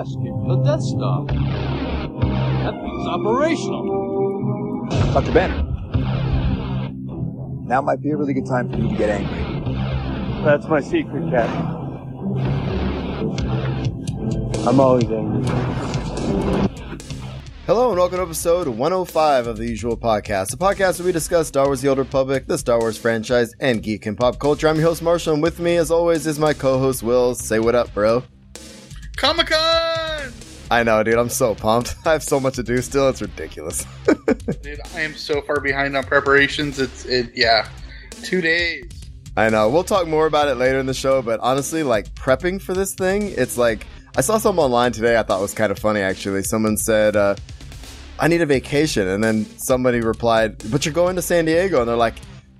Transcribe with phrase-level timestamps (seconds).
[0.00, 1.24] escape the Death Star.
[1.26, 4.86] That thing's operational.
[5.12, 5.32] Dr.
[5.32, 5.62] Banner.
[7.64, 10.44] Now might be a really good time for you to get angry.
[10.44, 11.66] That's my secret, Captain.
[14.68, 15.44] I'm always angry.
[17.66, 21.48] Hello and welcome to episode 105 of the usual podcast, a podcast where we discuss
[21.48, 24.68] Star Wars The Old Republic, the Star Wars franchise, and geek and pop culture.
[24.68, 27.34] I'm your host, Marshall, and with me, as always, is my co-host, Will.
[27.34, 28.22] Say what up, bro.
[29.16, 30.32] Comic Con!
[30.70, 31.14] I know, dude.
[31.14, 31.94] I'm so pumped.
[32.06, 33.08] I have so much to do still.
[33.08, 33.84] It's ridiculous.
[34.62, 36.78] Dude, I am so far behind on preparations.
[36.78, 37.68] It's, it, yeah,
[38.24, 38.90] two days.
[39.36, 39.68] I know.
[39.68, 42.94] We'll talk more about it later in the show, but honestly, like prepping for this
[42.94, 46.42] thing, it's like I saw something online today I thought was kind of funny actually.
[46.42, 47.36] Someone said, uh,
[48.18, 49.08] I need a vacation.
[49.08, 51.80] And then somebody replied, But you're going to San Diego.
[51.80, 52.14] And they're like,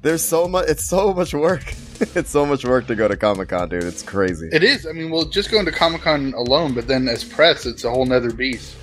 [0.07, 1.65] There's so much, it's so much work.
[2.15, 3.83] it's so much work to go to Comic Con, dude.
[3.83, 4.49] It's crazy.
[4.53, 4.87] It is.
[4.87, 7.91] I mean, well, just going to Comic Con alone, but then as press, it's a
[7.91, 8.77] whole nother beast.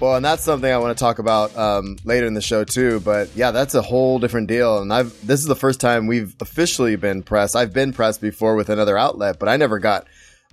[0.00, 3.00] Well, and that's something I want to talk about um, later in the show too.
[3.00, 4.78] But yeah, that's a whole different deal.
[4.78, 7.54] And I've this is the first time we've officially been pressed.
[7.54, 10.06] I've been pressed before with another outlet, but I never got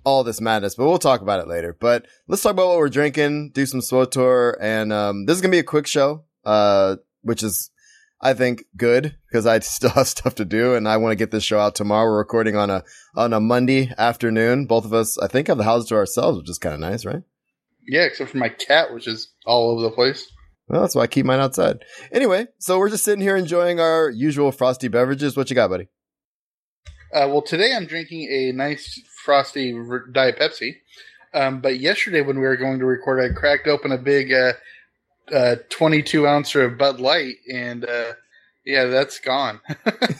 [0.03, 0.75] all this madness.
[0.75, 1.77] But we'll talk about it later.
[1.79, 5.53] But let's talk about what we're drinking, do some SWTOR, and um, this is gonna
[5.53, 7.71] be a quick show, uh, which is
[8.21, 11.31] I think good because I still have stuff to do and I want to get
[11.31, 12.09] this show out tomorrow.
[12.09, 12.83] We're recording on a
[13.15, 14.65] on a Monday afternoon.
[14.65, 17.05] Both of us, I think, have the house to ourselves, which is kind of nice,
[17.05, 17.23] right?
[17.87, 20.31] Yeah, except for my cat, which is all over the place.
[20.67, 21.83] Well, that's why I keep mine outside.
[22.11, 25.35] Anyway, so we're just sitting here enjoying our usual frosty beverages.
[25.35, 25.87] What you got, buddy?
[27.11, 29.73] Uh, well, today I'm drinking a nice frosty
[30.11, 30.75] Diet Pepsi.
[31.33, 34.53] Um, but yesterday, when we were going to record, I cracked open a big uh,
[35.33, 38.13] uh, 22 ounce of Bud Light, and uh,
[38.65, 39.61] yeah, that's gone.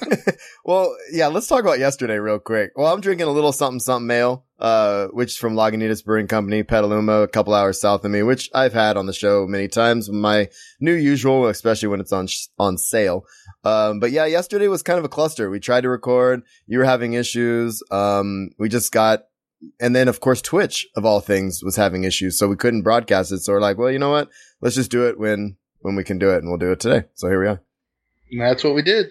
[0.65, 2.71] well, yeah, let's talk about yesterday real quick.
[2.75, 6.63] Well, I'm drinking a little something something ale, uh, which is from Lagunitas Brewing Company,
[6.63, 10.09] Petaluma, a couple hours south of me, which I've had on the show many times.
[10.09, 10.49] My
[10.79, 13.23] new usual, especially when it's on sh- on sale.
[13.63, 15.49] Um, but yeah, yesterday was kind of a cluster.
[15.49, 17.83] We tried to record, you were having issues.
[17.91, 19.25] Um, we just got
[19.79, 23.31] and then of course Twitch of all things was having issues, so we couldn't broadcast
[23.31, 23.39] it.
[23.39, 24.29] So we're like, well, you know what?
[24.61, 27.07] Let's just do it when when we can do it, and we'll do it today.
[27.15, 27.61] So here we are.
[28.31, 29.07] And that's what we did.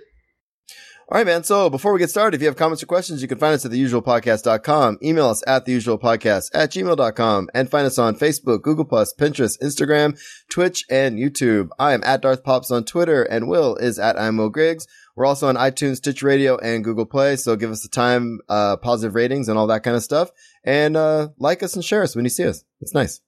[1.10, 1.42] All right, man.
[1.42, 3.64] So before we get started, if you have comments or questions, you can find us
[3.64, 4.98] at theusualpodcast.com.
[5.02, 10.20] Email us at theusualpodcast at gmail.com and find us on Facebook, Google Plus, Pinterest, Instagram,
[10.50, 11.70] Twitch, and YouTube.
[11.78, 14.86] I am at Darth Pops on Twitter and Will is at IMO Griggs.
[15.18, 17.34] We're also on iTunes, Stitch Radio, and Google Play.
[17.34, 20.30] So give us the time, uh, positive ratings and all that kind of stuff.
[20.62, 22.62] And, uh, like us and share us when you see us.
[22.80, 23.20] It's nice.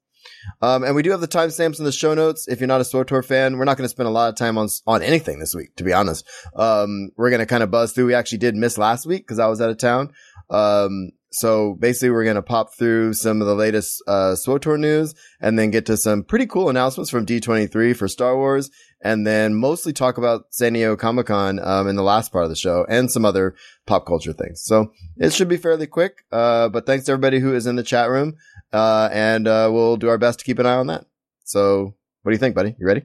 [0.63, 2.47] Um, and we do have the timestamps in the show notes.
[2.47, 4.57] If you're not a SWTOR fan, we're not going to spend a lot of time
[4.57, 6.25] on, on anything this week, to be honest.
[6.55, 8.07] Um, we're going to kind of buzz through.
[8.07, 10.13] We actually did miss last week because I was out of town.
[10.49, 15.15] Um, so basically we're going to pop through some of the latest, uh, SWTOR news
[15.41, 18.71] and then get to some pretty cool announcements from D23 for Star Wars
[19.03, 22.51] and then mostly talk about San Diego Comic Con, um, in the last part of
[22.51, 23.55] the show and some other
[23.87, 24.63] pop culture things.
[24.63, 26.25] So it should be fairly quick.
[26.31, 28.37] Uh, but thanks to everybody who is in the chat room.
[28.73, 31.07] Uh, and, uh, we'll do our best to keep an eye on that.
[31.45, 32.77] So what do you think, buddy?
[32.79, 33.03] You ready?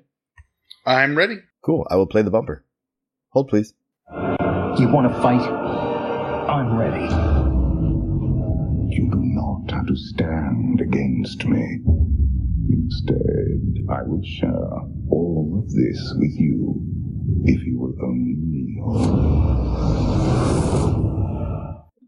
[0.86, 1.38] I'm ready.
[1.64, 1.88] Cool.
[1.90, 2.64] I will play the bumper.
[3.30, 3.74] Hold, please.
[4.12, 5.42] You want to fight?
[5.42, 7.06] I'm ready.
[8.96, 11.80] You do not have to stand against me.
[12.85, 14.51] Instead, I will share
[15.09, 16.75] all of this with you
[17.44, 18.84] if you will only kneel.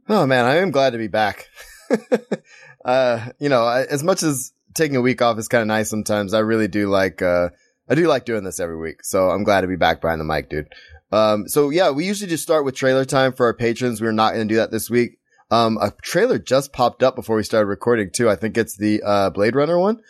[0.08, 1.48] Oh man, I am glad to be back.
[2.86, 5.90] uh, you know, I, as much as taking a week off is kind of nice
[5.90, 7.50] sometimes, I really do like, uh,
[7.90, 9.04] I do like doing this every week.
[9.04, 10.72] So I'm glad to be back behind the mic, dude.
[11.12, 14.00] Um, so yeah, we usually just start with trailer time for our patrons.
[14.00, 15.18] We're not going to do that this week.
[15.50, 18.30] Um, a trailer just popped up before we started recording too.
[18.30, 20.02] I think it's the, uh, Blade Runner one.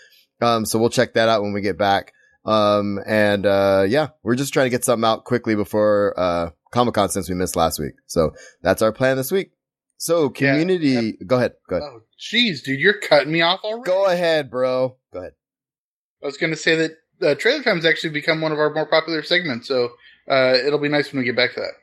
[0.42, 2.14] Um, so we'll check that out when we get back.
[2.46, 6.94] Um, and, uh, yeah, we're just trying to get something out quickly before, uh, Comic
[6.94, 7.94] Con since we missed last week.
[8.06, 9.52] So that's our plan this week.
[9.98, 10.88] So community,
[11.20, 11.54] Yeah, go ahead.
[11.68, 11.90] Go ahead.
[11.92, 13.86] Oh, jeez, dude, you're cutting me off already.
[13.86, 14.98] Go ahead, bro.
[15.12, 15.34] Go ahead.
[16.22, 16.92] I was going to say that
[17.22, 19.90] uh, trailer time's actually become one of our more popular segments, so
[20.30, 21.74] uh, it'll be nice when we get back to that.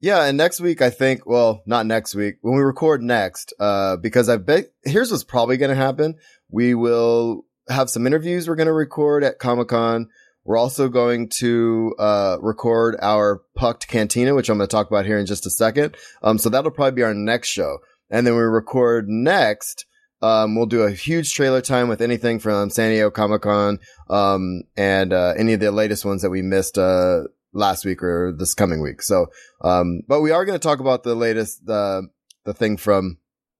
[0.00, 3.96] Yeah, and next week I think, well, not next week, when we record next, uh,
[3.96, 6.16] because I bet here's what's probably going to happen.
[6.50, 10.08] We will have some interviews we're going to record at Comic Con.
[10.44, 15.04] We're also going to, uh, record our PUCT Cantina, which I'm going to talk about
[15.04, 15.96] here in just a second.
[16.22, 17.78] Um, so that'll probably be our next show.
[18.10, 19.86] And then we record next,
[20.22, 24.62] um, we'll do a huge trailer time with anything from San Diego Comic Con, um,
[24.76, 27.22] and, uh, any of the latest ones that we missed, uh,
[27.52, 29.02] last week or this coming week.
[29.02, 29.26] So,
[29.62, 32.08] um, but we are going to talk about the latest, the,
[32.44, 33.18] the thing from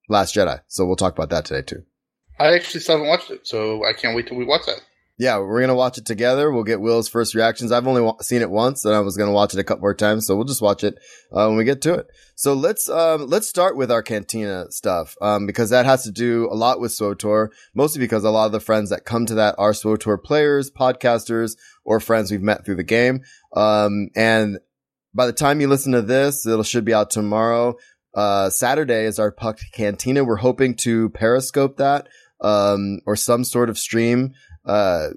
[0.08, 0.60] Last Jedi.
[0.68, 1.82] So we'll talk about that today too.
[2.38, 4.80] I actually still haven't watched it, so I can't wait till we watch that.
[5.18, 6.52] Yeah, we're gonna watch it together.
[6.52, 7.72] We'll get Will's first reactions.
[7.72, 9.94] I've only wa- seen it once, and I was gonna watch it a couple more
[9.94, 10.98] times, so we'll just watch it
[11.32, 12.08] uh, when we get to it.
[12.34, 16.48] So let's um, let's start with our Cantina stuff um, because that has to do
[16.50, 19.54] a lot with SWTOR, mostly because a lot of the friends that come to that
[19.56, 23.22] are SWTOR players, podcasters, or friends we've met through the game.
[23.54, 24.58] Um, and
[25.14, 27.76] by the time you listen to this, it should be out tomorrow.
[28.12, 30.24] Uh, Saturday is our Puck Cantina.
[30.24, 32.08] We're hoping to Periscope that
[32.40, 34.32] um, or some sort of stream
[34.64, 35.08] uh,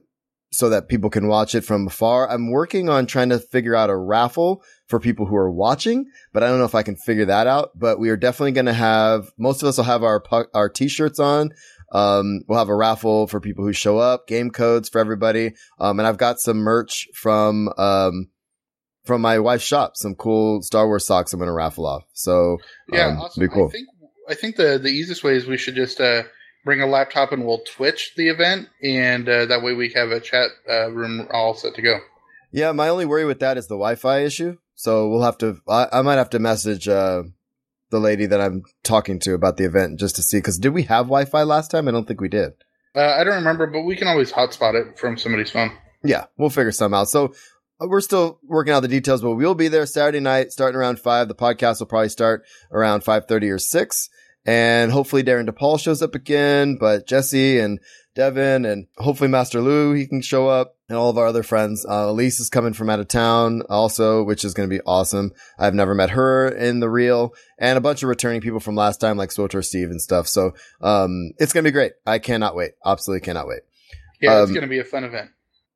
[0.51, 2.29] so that people can watch it from afar.
[2.29, 6.43] I'm working on trying to figure out a raffle for people who are watching, but
[6.43, 7.71] I don't know if I can figure that out.
[7.75, 10.23] But we are definitely going to have most of us will have our
[10.53, 11.51] our t-shirts on.
[11.91, 15.53] Um, we'll have a raffle for people who show up, game codes for everybody.
[15.79, 18.29] Um, and I've got some merch from um
[19.05, 22.03] from my wife's shop, some cool Star Wars socks I'm going to raffle off.
[22.13, 22.57] So
[22.91, 23.41] Yeah, um, awesome.
[23.41, 23.67] be cool.
[23.67, 23.87] I think
[24.29, 26.23] I think the the easiest way is we should just uh,
[26.65, 30.19] bring a laptop and we'll Twitch the event, and uh, that way we have a
[30.19, 31.99] chat uh, room all set to go.
[32.51, 34.57] Yeah, my only worry with that is the Wi-Fi issue.
[34.75, 35.57] So we'll have to.
[35.67, 37.23] I, I might have to message uh,
[37.89, 40.37] the lady that I'm talking to about the event just to see.
[40.37, 41.87] Because did we have Wi-Fi last time?
[41.87, 42.53] I don't think we did.
[42.95, 45.71] Uh, I don't remember, but we can always hotspot it from somebody's phone.
[46.03, 47.09] Yeah, we'll figure some out.
[47.09, 47.33] So
[47.79, 50.99] uh, we're still working out the details, but we'll be there Saturday night, starting around
[50.99, 51.27] five.
[51.27, 54.09] The podcast will probably start around five thirty or six,
[54.49, 56.77] and hopefully Darren DePaul shows up again.
[56.79, 57.79] But Jesse and
[58.15, 61.85] Devin, and hopefully Master Lou, he can show up, and all of our other friends.
[61.87, 65.31] Uh, Elise is coming from out of town also, which is going to be awesome.
[65.59, 68.99] I've never met her in the real, and a bunch of returning people from last
[68.99, 70.27] time, like SWTOR Steve and stuff.
[70.27, 71.93] So um, it's going to be great.
[72.07, 72.71] I cannot wait.
[72.83, 73.61] Absolutely cannot wait.
[74.19, 75.29] Yeah, it's Um, going to be a fun event.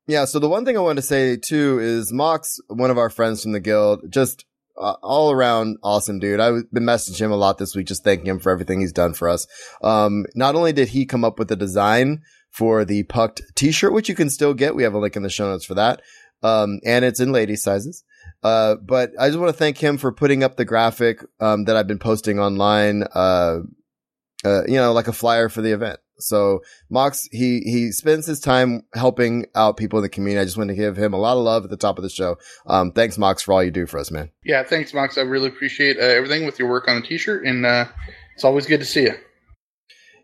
[0.08, 0.26] Yeah.
[0.26, 3.44] So the one thing I wanted to say too is Mox, one of our friends
[3.44, 4.46] from the guild, just
[4.78, 6.40] uh, all around awesome dude.
[6.40, 9.14] I've been messaging him a lot this week, just thanking him for everything he's done
[9.14, 9.48] for us.
[9.82, 14.10] Um, not only did he come up with the design for the PUCT t-shirt, which
[14.10, 14.76] you can still get.
[14.76, 16.02] We have a link in the show notes for that.
[16.44, 18.04] Um, and it's in lady sizes.
[18.44, 21.78] Uh, but I just want to thank him for putting up the graphic, um, that
[21.78, 23.60] I've been posting online, uh,
[24.44, 26.00] uh, you know, like a flyer for the event.
[26.20, 30.42] So Mox, he, he spends his time helping out people in the community.
[30.42, 32.10] I just want to give him a lot of love at the top of the
[32.10, 32.38] show.
[32.66, 34.32] Um, thanks Mox for all you do for us, man.
[34.44, 35.18] Yeah, thanks, Mox.
[35.18, 37.86] I really appreciate uh, everything with your work on the T-shirt, and uh,
[38.36, 39.16] it's always good to see you.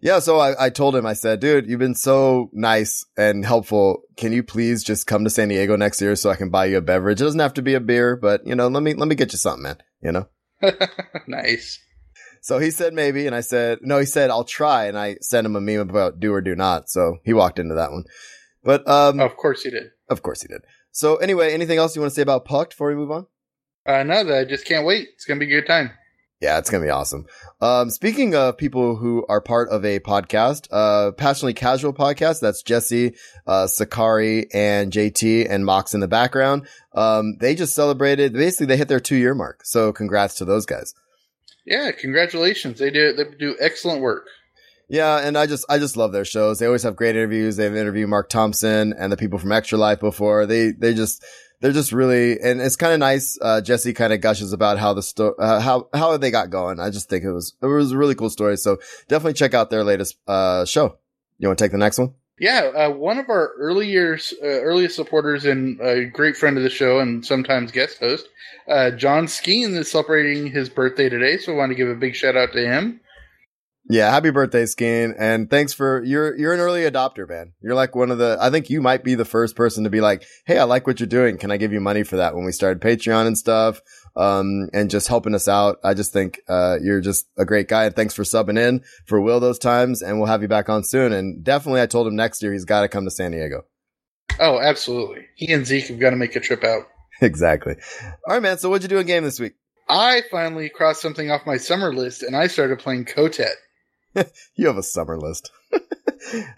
[0.02, 0.20] Yeah.
[0.20, 4.04] So I, I told him, I said, dude, you've been so nice and helpful.
[4.16, 6.78] Can you please just come to San Diego next year so I can buy you
[6.78, 7.20] a beverage?
[7.20, 9.34] It doesn't have to be a beer, but you know, let me, let me get
[9.34, 10.28] you something, man, you know?
[11.28, 11.80] nice.
[12.42, 14.86] So he said maybe, and I said, no, he said, I'll try.
[14.86, 16.90] And I sent him a meme about do or do not.
[16.90, 18.04] So he walked into that one,
[18.64, 19.92] but, um, Of course he did.
[20.10, 20.62] of course he did.
[20.92, 23.28] So anyway, anything else you want to say about PUCT before we move on?
[23.86, 25.08] Uh, no, I just can't wait.
[25.14, 25.92] It's going to be a good time.
[26.42, 27.26] Yeah, it's gonna be awesome.
[27.60, 32.64] Um, speaking of people who are part of a podcast, uh, passionately casual podcast, that's
[32.64, 33.16] Jesse,
[33.46, 36.66] uh, Sakari and JT and Mox in the background.
[36.94, 39.66] Um, they just celebrated, basically they hit their two year mark.
[39.66, 40.94] So congrats to those guys.
[41.70, 42.80] Yeah, congratulations.
[42.80, 44.26] They do they do excellent work.
[44.90, 46.58] Yeah, and I just I just love their shows.
[46.58, 47.58] They always have great interviews.
[47.58, 50.48] They've interviewed Mark Thompson and the people from Extra Life before.
[50.48, 51.24] They they just
[51.62, 53.38] they're just really and it's kind of nice.
[53.40, 56.80] Uh, Jesse kind of gushes about how the sto- uh, how how they got going.
[56.80, 58.58] I just think it was it was a really cool story.
[58.58, 60.98] So definitely check out their latest uh show.
[61.38, 62.16] You want to take the next one?
[62.40, 66.70] Yeah, uh, one of our earlier uh, earliest supporters and a great friend of the
[66.70, 68.28] show and sometimes guest host,
[68.70, 72.16] uh, John Skeen is celebrating his birthday today, so I want to give a big
[72.16, 73.02] shout out to him.
[73.92, 77.54] Yeah, happy birthday, Skeen, and thanks for you're you're an early adopter, man.
[77.60, 80.00] You're like one of the I think you might be the first person to be
[80.00, 81.40] like, "Hey, I like what you're doing.
[81.40, 83.82] Can I give you money for that?" When we started Patreon and stuff,
[84.16, 85.78] um, and just helping us out.
[85.84, 89.20] I just think uh, you're just a great guy, and thanks for subbing in for
[89.22, 91.14] Will those times, and we'll have you back on soon.
[91.14, 93.64] And definitely, I told him next year he's got to come to San Diego.
[94.40, 95.26] Oh, absolutely.
[95.36, 96.88] He and Zeke have got to make a trip out.
[97.22, 97.76] exactly.
[98.28, 98.58] All right, man.
[98.58, 99.54] So what'd you do in game this week?
[99.88, 103.56] I finally crossed something off my summer list and I started playing Kotet.
[104.56, 105.52] You have a summer list.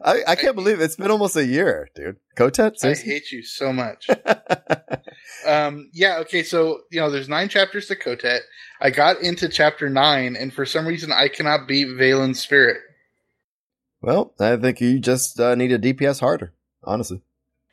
[0.03, 0.84] I, I can't believe it.
[0.84, 2.18] it's been almost a year, dude.
[2.36, 4.10] Kotet, I hate you so much.
[5.48, 8.41] um, yeah, okay, so you know, there's nine chapters to Kotet.
[8.80, 12.77] I got into chapter nine, and for some reason, I cannot beat Valen's spirit.
[14.01, 16.53] well, I think you just uh, need a DPS harder,
[16.84, 17.22] honestly.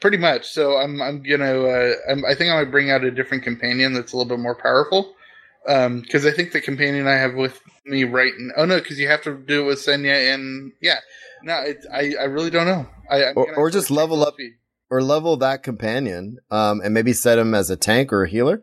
[0.00, 0.46] Pretty much.
[0.46, 3.94] So I'm I'm gonna uh, I'm, I think I might bring out a different companion
[3.94, 5.14] that's a little bit more powerful.
[5.66, 8.54] Um, because I think the companion I have with me right now.
[8.58, 11.00] Oh no, because you have to do it with Senya and yeah.
[11.42, 12.86] No, it, I I really don't know.
[13.10, 14.36] I I'm Or- or just level up-.
[14.90, 18.62] Or level that companion, um, and maybe set him as a tank or a healer.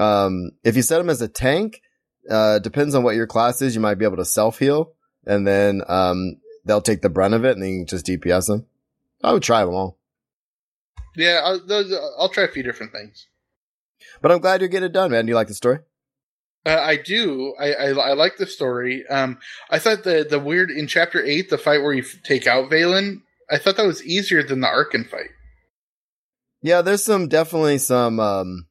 [0.00, 1.80] Um, if you set him as a tank,
[2.28, 3.74] uh, depends on what your class is.
[3.76, 4.92] You might be able to self heal,
[5.24, 8.48] and then um, they'll take the brunt of it and then you can just DPS
[8.48, 8.66] them.
[9.22, 9.96] I would try them all.
[11.16, 13.28] Yeah, I'll, those, I'll try a few different things.
[14.20, 15.24] But I'm glad you're getting it done, man.
[15.26, 15.78] Do you like the story?
[16.66, 17.54] Uh, I do.
[17.60, 19.04] I, I I like the story.
[19.08, 19.38] Um,
[19.70, 22.70] I thought the the weird in chapter eight, the fight where you f- take out
[22.70, 23.20] Vaylin.
[23.50, 25.28] I thought that was easier than the Arcann fight.
[26.62, 28.66] Yeah, there's some definitely some um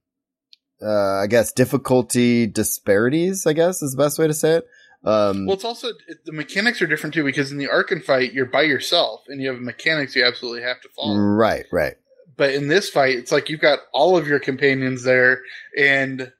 [0.81, 4.67] uh I guess difficulty disparities, I guess is the best way to say it.
[5.03, 5.89] Um Well, it's also
[6.25, 9.49] the mechanics are different too because in the Arcann fight, you're by yourself and you
[9.51, 11.15] have mechanics you absolutely have to follow.
[11.15, 11.93] right, right.
[12.35, 15.41] But in this fight, it's like you've got all of your companions there
[15.77, 16.31] and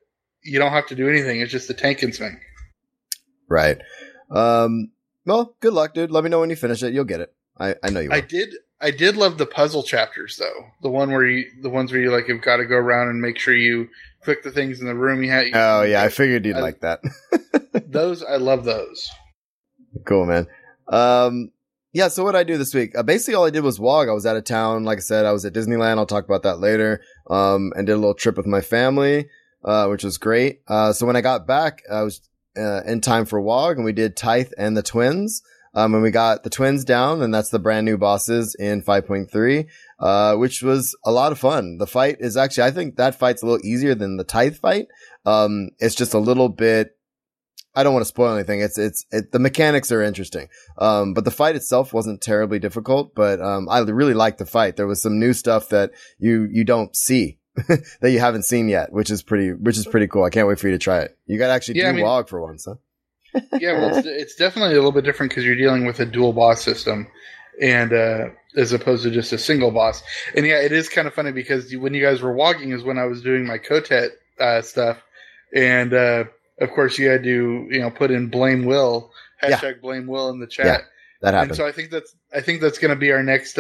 [0.44, 1.40] you don't have to do anything.
[1.42, 2.40] It's just the tank and swing.
[3.50, 3.80] Right.
[4.32, 4.92] Um
[5.26, 6.12] well, good luck, dude.
[6.12, 6.94] Let me know when you finish it.
[6.94, 7.34] You'll get it.
[7.58, 8.16] I, I know you will.
[8.18, 8.56] I did.
[8.82, 10.66] I did love the puzzle chapters though.
[10.82, 13.22] The one where you, the ones where you like you've got to go around and
[13.22, 13.88] make sure you
[14.24, 15.24] click the things in the room.
[15.24, 15.46] You had.
[15.54, 17.00] oh yeah, I figured you'd I- like that.
[17.88, 18.24] those.
[18.24, 19.10] I love those.
[20.06, 20.48] cool, man.
[20.88, 21.52] Um
[21.96, 22.98] yeah, so what I do this week?
[22.98, 24.10] Uh, basically all I did was walk.
[24.10, 24.84] I was out of town.
[24.84, 26.00] Like I said, I was at Disneyland.
[26.00, 27.02] I'll talk about that later.
[27.30, 29.30] Um and did a little trip with my family,
[29.63, 30.62] uh, which was great.
[30.67, 32.22] Uh so when I got back, I was
[32.58, 35.41] uh, in time for WOG and we did Tyth and the twins.
[35.75, 39.67] Um, and we got the twins down and that's the brand new bosses in 5.3,
[40.00, 41.77] uh, which was a lot of fun.
[41.79, 44.86] The fight is actually, I think that fight's a little easier than the Tyth fight.
[45.25, 46.91] Um, it's just a little bit,
[47.75, 48.62] I don't want to spoil anything.
[48.62, 50.48] It's, it's, it, the mechanics are interesting.
[50.77, 54.75] Um, but the fight itself wasn't terribly difficult, but, um, I really liked the fight.
[54.75, 55.89] There was some new stuff that
[56.20, 57.39] you, you don't see.
[58.02, 60.24] that you haven't seen yet, which is pretty, which is pretty cool.
[60.24, 61.18] I can't wait for you to try it.
[61.28, 62.76] You got to actually Yeah, do I mean- WOG for once, huh?
[63.60, 66.34] Yeah, well, it's, it's definitely a little bit different because you're dealing with a dual
[66.34, 67.08] boss system,
[67.60, 70.04] and uh, as opposed to just a single boss.
[70.36, 73.00] And yeah, it is kind of funny because when you guys were walking is when
[73.00, 75.00] I was doing my Kotet uh, stuff,
[75.56, 76.26] and uh,
[76.62, 79.58] of course you had to you know put in blame Will Yeah.
[79.58, 80.66] hashtag blame Will in the chat.
[80.68, 80.78] Yeah,
[81.22, 81.56] That and happened.
[81.56, 83.58] so I think that's I think that's going to be our next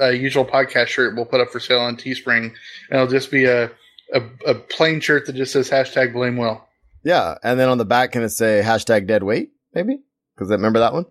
[0.00, 2.54] uh, usual podcast shirt we'll put up for sale on Teespring, and
[2.90, 3.70] it'll just be a
[4.12, 6.62] a, a plain shirt that just says hashtag blame Will.
[7.02, 9.50] Yeah, and then on the back, can it say hashtag dead weight?
[9.74, 10.00] Maybe
[10.34, 11.06] because remember that one.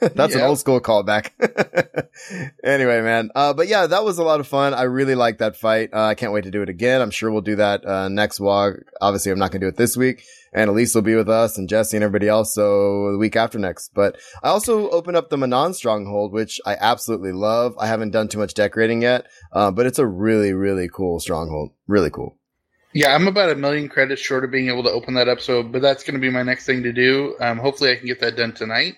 [0.14, 1.30] That's an old school callback.
[2.64, 3.30] anyway, man.
[3.34, 4.72] Uh, but yeah, that was a lot of fun.
[4.72, 5.90] I really liked that fight.
[5.92, 7.00] Uh, I can't wait to do it again.
[7.00, 8.82] I'm sure we'll do that uh, next vlog.
[9.00, 10.22] Obviously, I'm not going to do it this week.
[10.52, 12.54] And Elise will be with us and Jesse and everybody else.
[12.54, 13.92] So the week after next.
[13.92, 17.74] But I also opened up the Manaan Stronghold, which I absolutely love.
[17.78, 21.72] I haven't done too much decorating yet, uh, but it's a really, really cool stronghold.
[21.88, 22.38] Really cool.
[22.94, 25.40] Yeah, I'm about a million credits short of being able to open that up.
[25.40, 27.36] So, but that's going to be my next thing to do.
[27.40, 28.94] Um, hopefully, I can get that done tonight.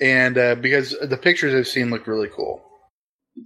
[0.00, 2.62] And uh, because the pictures I've seen look really cool.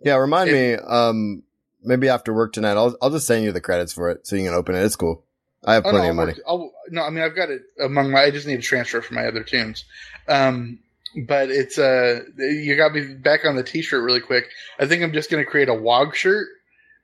[0.04, 1.42] Yeah, remind It- me, um,
[1.82, 4.44] maybe after work tonight, I'll, I'll just send you the credits for it so you
[4.44, 4.82] can open it.
[4.84, 5.24] It's cool.
[5.64, 6.34] I have Oh, plenty no, of money.
[6.46, 8.22] I'll, no, I mean I've got it among my.
[8.24, 9.84] I just need to transfer it from my other tunes.
[10.28, 10.78] Um,
[11.26, 14.44] but it's uh, you got me back on the T-shirt really quick.
[14.78, 16.48] I think I'm just going to create a WOG shirt,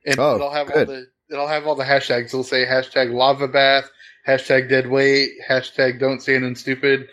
[0.05, 2.25] and Oh, it'll have all the it'll have all the hashtags.
[2.25, 3.89] It'll say hashtag lava bath,
[4.27, 7.07] hashtag dead weight, hashtag don't stand in stupid,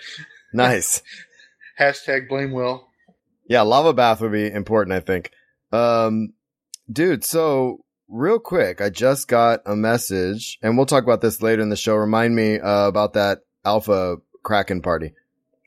[0.52, 1.02] Nice.
[1.78, 2.87] hashtag blame Will.
[3.49, 5.30] Yeah, lava bath would be important, I think.
[5.73, 6.35] Um,
[6.90, 11.62] dude, so real quick, I just got a message and we'll talk about this later
[11.62, 11.94] in the show.
[11.94, 15.12] Remind me, uh, about that alpha Kraken party.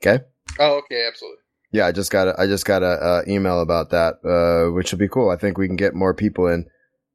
[0.00, 0.24] Okay.
[0.58, 1.38] Oh, okay, absolutely.
[1.72, 4.92] Yeah, I just got a, I just got a, uh, email about that, uh, which
[4.92, 5.30] will be cool.
[5.30, 6.66] I think we can get more people in,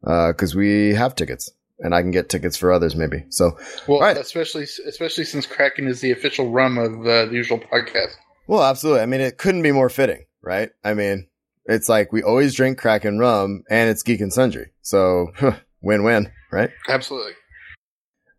[0.06, 3.25] uh, cause we have tickets and I can get tickets for others maybe.
[3.30, 4.18] So, Well, Right.
[4.18, 8.16] especially especially since Kraken is the official rum of uh, the usual podcast.
[8.48, 9.01] Well, absolutely.
[9.01, 10.70] I mean, it couldn't be more fitting, right?
[10.84, 11.27] I mean,
[11.66, 14.72] it's like we always drink Kraken rum and it's Geek and Sundry.
[14.82, 15.27] So
[15.82, 16.72] win win, right?
[16.88, 17.34] Absolutely.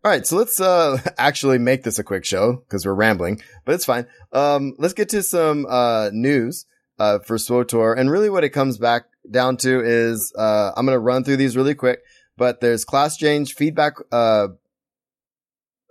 [0.03, 0.25] All right.
[0.25, 4.07] So let's, uh, actually make this a quick show because we're rambling, but it's fine.
[4.31, 6.65] Um, let's get to some, uh, news,
[6.97, 7.97] uh, for SWTOR.
[7.97, 11.37] And really what it comes back down to is, uh, I'm going to run through
[11.37, 11.99] these really quick,
[12.35, 14.47] but there's class change feedback, uh,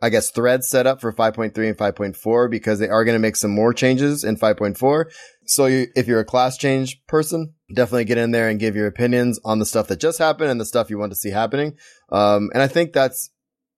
[0.00, 3.37] I guess threads set up for 5.3 and 5.4 because they are going to make
[3.37, 5.07] some more changes in 5.4.
[5.47, 8.87] So you, if you're a class change person, definitely get in there and give your
[8.87, 11.76] opinions on the stuff that just happened and the stuff you want to see happening.
[12.12, 13.31] Um, and I think that's,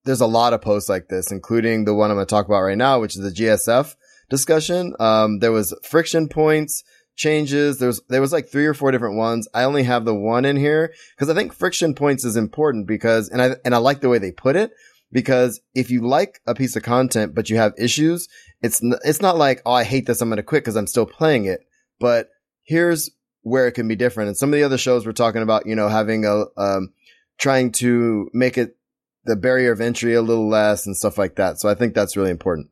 [0.04, 2.62] there's a lot of posts like this, including the one I'm going to talk about
[2.62, 3.94] right now, which is the GSF
[4.28, 4.94] discussion.
[5.00, 6.82] Um, there was friction points
[7.16, 7.78] changes.
[7.78, 9.48] There was, there was like three or four different ones.
[9.54, 13.28] I only have the one in here because I think friction points is important because,
[13.28, 14.72] and I, and I like the way they put it
[15.12, 18.28] because if you like a piece of content, but you have issues,
[18.62, 20.20] it's, n- it's not like, oh, I hate this.
[20.20, 21.60] I'm going to quit because I'm still playing it.
[21.98, 22.28] But
[22.64, 23.10] here's
[23.42, 24.28] where it can be different.
[24.28, 26.92] And some of the other shows we're talking about, you know, having a, um,
[27.38, 28.76] trying to make it
[29.24, 31.60] the barrier of entry a little less and stuff like that.
[31.60, 32.70] So I think that's really important.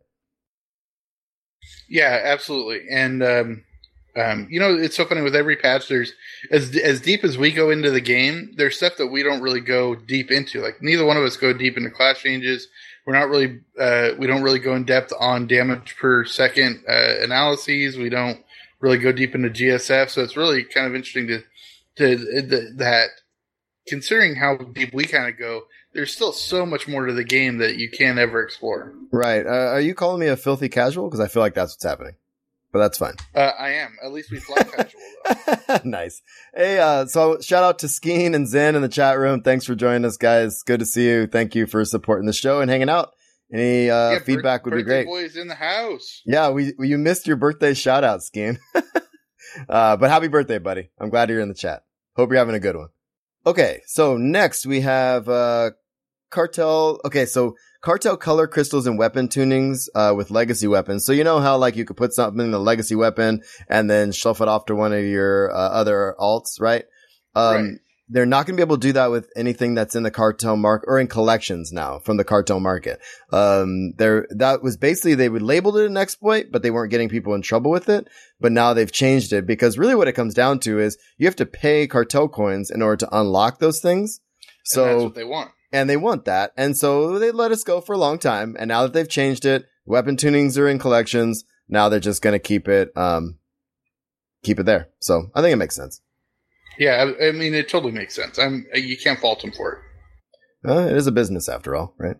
[1.88, 2.83] Yeah, absolutely.
[2.90, 3.64] And um,
[4.19, 5.89] Um, you know, it's so funny with every patch.
[5.89, 6.13] There's
[6.51, 8.53] as as deep as we go into the game.
[8.57, 10.61] There's stuff that we don't really go deep into.
[10.61, 12.69] Like neither one of us go deep into class changes.
[13.07, 17.17] We're not really uh, we don't really go in depth on damage per second uh,
[17.21, 17.97] analyses.
[17.97, 18.41] We don't
[18.81, 20.11] really go deep into GSF.
[20.11, 21.43] So it's really kind of interesting to
[21.97, 22.17] to
[22.77, 23.09] that
[23.87, 25.63] considering how deep we kind of go.
[25.95, 28.93] There's still so much more to the game that you can't ever explore.
[29.11, 29.45] Right.
[29.47, 31.07] Uh, are you calling me a filthy casual?
[31.07, 32.15] Because I feel like that's what's happening.
[32.73, 33.15] But that's fine.
[33.35, 33.97] Uh, I am.
[34.05, 35.01] At least we fly casual
[35.67, 35.79] though.
[35.85, 36.21] nice.
[36.55, 39.43] Hey, uh, so shout out to Skeen and Zen in the chat room.
[39.43, 40.63] Thanks for joining us, guys.
[40.63, 41.27] Good to see you.
[41.27, 43.13] Thank you for supporting the show and hanging out.
[43.51, 45.07] Any uh, Yeah, feedback bir- would be great.
[45.07, 46.21] Boys in the house.
[46.27, 48.59] Yeah, we, we you missed your birthday shout out, Skeen.
[49.69, 50.91] uh, but happy birthday, buddy.
[51.01, 51.85] I'm glad you're in the chat.
[52.17, 52.89] Hope you're having a good one.
[53.47, 55.71] Okay, so next we have uh
[56.31, 57.01] cartel.
[57.05, 61.05] Okay, so cartel color crystals and weapon tunings uh with legacy weapons.
[61.07, 64.13] So you know how like you could put something in the legacy weapon and then
[64.13, 66.85] shuffle it off to one of your uh, other alts, right?
[67.35, 67.75] Um Right.
[68.09, 70.57] they're not going to be able to do that with anything that's in the cartel
[70.57, 73.01] mark or in collections now from the cartel market.
[73.31, 77.11] Um, there, that was basically, they would labeled it an exploit, but they weren't getting
[77.11, 78.09] people in trouble with it.
[78.41, 81.37] But now they've changed it because really what it comes down to is you have
[81.37, 84.21] to pay cartel coins in order to unlock those things.
[84.85, 85.51] and that's what they want.
[85.73, 86.53] And they want that.
[86.57, 88.57] And so they let us go for a long time.
[88.59, 91.45] And now that they've changed it, weapon tunings are in collections.
[91.69, 93.39] Now they're just going to keep it, um,
[94.43, 94.89] keep it there.
[95.01, 96.01] So I think it makes sense.
[96.79, 98.39] Yeah, I, I mean, it totally makes sense.
[98.39, 99.79] I'm you can't fault them for it.
[100.71, 102.17] Uh, it is a business after all, right?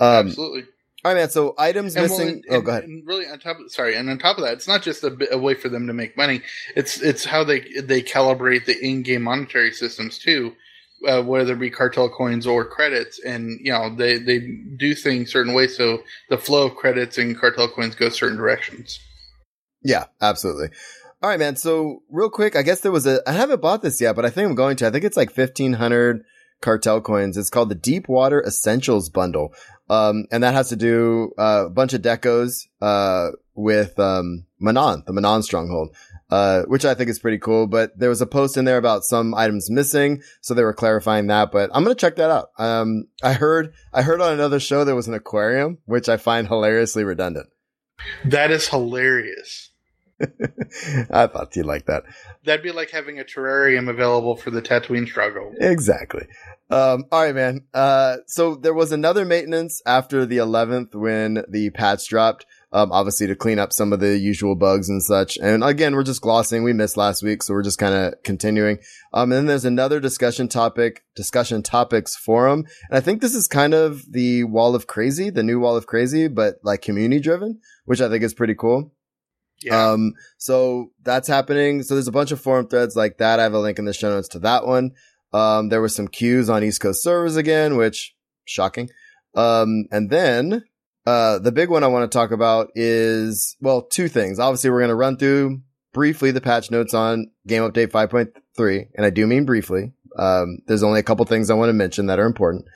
[0.00, 0.62] Um, Absolutely.
[1.04, 1.30] all right, man.
[1.30, 2.28] So items And well, missing.
[2.34, 2.84] and- oh, and- go ahead.
[2.84, 5.16] And really, on top of sorry, and on top of that, it's not just a,
[5.32, 6.42] a way for them to make money.
[6.76, 10.52] It's it's how they they calibrate the in-game monetary systems too,
[11.06, 14.40] uh, whether it be cartel coins or credits, and you know they they
[14.76, 18.98] do things certain ways so the flow of credits and cartel coins go certain directions.
[19.82, 20.70] Yeah, absolutely.
[21.22, 21.56] All right, man.
[21.56, 24.30] So real quick, I guess there was a, I haven't bought this yet, but I
[24.30, 24.86] think I'm going to.
[24.86, 26.22] I think it's like 1500
[26.60, 27.36] cartel coins.
[27.36, 29.52] It's called the Deepwater Essentials Bundle.
[29.90, 35.04] Um, and that has to do, uh, a bunch of decos, uh, with, um, Manaan,
[35.06, 35.96] the Manaan stronghold,
[36.30, 37.66] uh, which I think is pretty cool.
[37.66, 40.22] But there was a post in there about some items missing.
[40.40, 42.50] So they were clarifying that, but I'm to check that out.
[42.58, 46.48] Um, I heard, I heard on another show there was an aquarium, which I find
[46.48, 47.48] hilariously redundant.
[48.24, 49.70] That is hilarious.
[51.10, 52.04] I thought you'd like that.
[52.44, 55.52] That'd be like having a terrarium available for the Tatooine struggle.
[55.60, 56.26] Exactly.
[56.70, 57.64] Um, all right, man.
[57.72, 62.46] Uh, so there was another maintenance after the 11th when the patch dropped.
[62.70, 65.38] Um, obviously to clean up some of the usual bugs and such.
[65.38, 66.64] And again, we're just glossing.
[66.64, 68.78] We missed last week, so we're just kind of continuing.
[69.14, 72.66] Um, and then there's another discussion topic, discussion topics forum.
[72.90, 75.86] And I think this is kind of the wall of crazy, the new wall of
[75.86, 78.92] crazy, but like community driven, which I think is pretty cool.
[79.62, 79.92] Yeah.
[79.92, 81.82] Um, so that's happening.
[81.82, 83.40] So there's a bunch of forum threads like that.
[83.40, 84.92] I have a link in the show notes to that one.
[85.32, 88.90] Um, there were some queues on East Coast servers again, which shocking.
[89.34, 90.64] Um, and then,
[91.08, 94.38] uh, the big one I want to talk about is, well, two things.
[94.38, 95.62] Obviously, we're going to run through
[95.94, 98.88] briefly the patch notes on game update 5.3.
[98.94, 99.94] And I do mean briefly.
[100.18, 102.66] Um, there's only a couple things I want to mention that are important.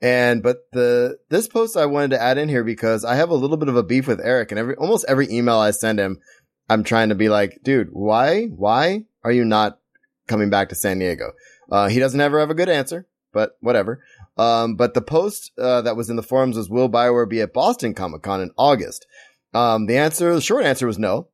[0.00, 3.34] And, but the, this post I wanted to add in here because I have a
[3.34, 6.20] little bit of a beef with Eric and every, almost every email I send him,
[6.68, 9.80] I'm trying to be like, dude, why, why are you not
[10.28, 11.32] coming back to San Diego?
[11.68, 14.00] Uh, he doesn't ever have a good answer, but whatever.
[14.36, 17.52] Um, but the post, uh, that was in the forums was, will Bioware be at
[17.52, 19.06] Boston Comic Con in August?
[19.52, 21.28] Um, the answer, the short answer was no.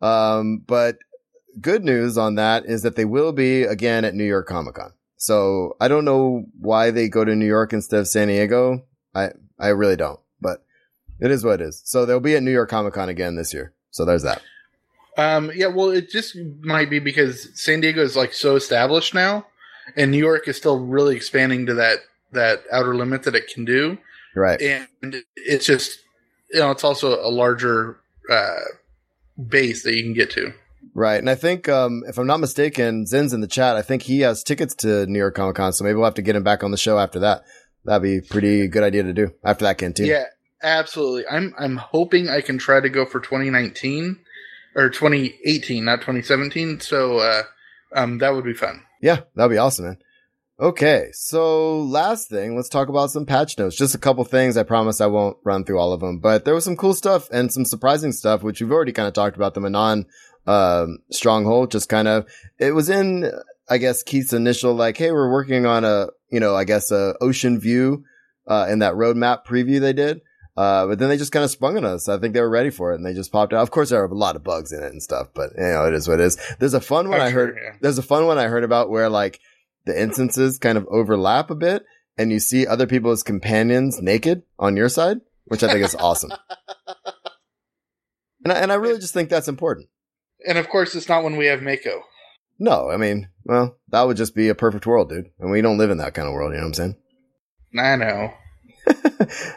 [0.00, 0.98] Um, but
[1.60, 4.92] good news on that is that they will be again at New York Comic Con.
[5.16, 8.84] So I don't know why they go to New York instead of San Diego.
[9.14, 10.64] I, I really don't, but
[11.20, 11.80] it is what it is.
[11.84, 13.72] So they'll be at New York Comic Con again this year.
[13.90, 14.42] So there's that.
[15.16, 19.46] Um, yeah, well, it just might be because San Diego is like so established now,
[19.96, 21.98] and New York is still really expanding to that
[22.32, 23.98] that outer limit that it can do,
[24.34, 24.60] Right.
[24.60, 25.98] and it's just
[26.52, 27.98] you know it's also a larger
[28.30, 28.60] uh,
[29.48, 30.52] base that you can get to.
[30.94, 31.16] Right.
[31.16, 33.76] And I think, um, if I'm not mistaken, Zen's in the chat.
[33.76, 35.72] I think he has tickets to New York Comic Con.
[35.72, 37.44] So maybe we'll have to get him back on the show after that.
[37.84, 40.06] That'd be a pretty good idea to do after that canteen.
[40.06, 40.24] Yeah,
[40.62, 41.24] absolutely.
[41.30, 44.18] I'm I'm hoping I can try to go for 2019
[44.74, 46.80] or 2018, not 2017.
[46.80, 47.42] So uh,
[47.94, 48.82] um, that would be fun.
[49.00, 49.20] Yeah.
[49.34, 49.98] That'd be awesome, man.
[50.62, 51.08] Okay.
[51.12, 53.76] So last thing, let's talk about some patch notes.
[53.76, 54.56] Just a couple things.
[54.56, 57.28] I promise I won't run through all of them, but there was some cool stuff
[57.32, 60.04] and some surprising stuff, which we've already kind of talked about the Manaan,
[60.46, 61.72] um, stronghold.
[61.72, 62.26] Just kind of,
[62.60, 63.28] it was in,
[63.68, 67.16] I guess, Keith's initial, like, Hey, we're working on a, you know, I guess a
[67.20, 68.04] ocean view,
[68.46, 70.20] uh, in that roadmap preview they did.
[70.56, 72.08] Uh, but then they just kind of sprung on us.
[72.08, 73.62] I think they were ready for it and they just popped out.
[73.62, 75.86] Of course, there are a lot of bugs in it and stuff, but you know,
[75.86, 76.36] it is what it is.
[76.60, 77.58] There's a fun one Oh, I sure, heard.
[77.60, 77.72] yeah.
[77.80, 79.40] There's a fun one I heard about where like
[79.84, 81.84] the instances kind of overlap a bit
[82.16, 85.94] and you see other people as companions naked on your side, which I think is
[85.94, 86.32] awesome.
[88.44, 89.88] And I, and I really just think that's important.
[90.46, 92.02] And of course, it's not when we have Mako.
[92.58, 95.30] No, I mean, well, that would just be a perfect world, dude.
[95.38, 96.96] And we don't live in that kind of world, you know what I'm saying?
[97.78, 98.34] I know.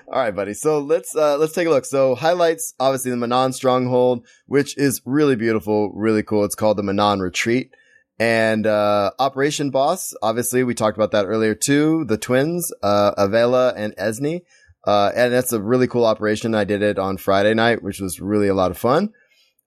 [0.07, 0.53] All right, buddy.
[0.53, 1.85] So let's uh let's take a look.
[1.85, 6.45] So highlights obviously the Manaan stronghold, which is really beautiful, really cool.
[6.45, 7.71] It's called the Manaan Retreat.
[8.17, 12.05] And uh Operation Boss, obviously we talked about that earlier too.
[12.05, 14.41] The twins, uh Aivela and Esne.
[14.85, 16.55] Uh and that's a really cool operation.
[16.55, 19.11] I did it on Friday night, which was really a lot of fun.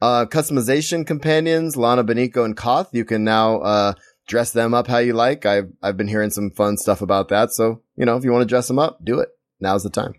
[0.00, 2.88] Uh customization companions, Lana Beniko and Koth.
[2.92, 3.92] You can now uh
[4.26, 5.44] dress them up how you like.
[5.44, 7.52] I've I've been hearing some fun stuff about that.
[7.52, 9.28] So, you know, if you want to dress them up, do it.
[9.60, 10.14] Now's the time.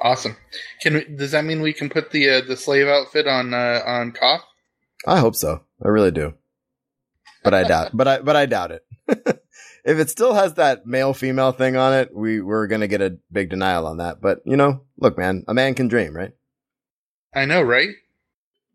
[0.00, 0.36] Awesome.
[0.82, 3.82] Can we, does that mean we can put the uh, the slave outfit on uh,
[3.84, 4.42] on Koth?
[5.06, 5.62] I hope so.
[5.84, 6.34] I really do.
[7.46, 8.84] But I doubt, but I, but I doubt it.
[9.86, 13.00] if it still has that male female thing on it, we, we're going to get
[13.00, 14.20] a big denial on that.
[14.20, 16.32] But you know, look, man, a man can dream, right?
[17.32, 17.90] I know, right?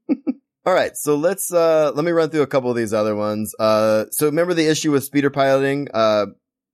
[0.66, 0.96] All right.
[0.96, 3.54] So let's, uh, let me run through a couple of these other ones.
[3.60, 6.28] Uh, so remember the issue with speeder piloting, uh,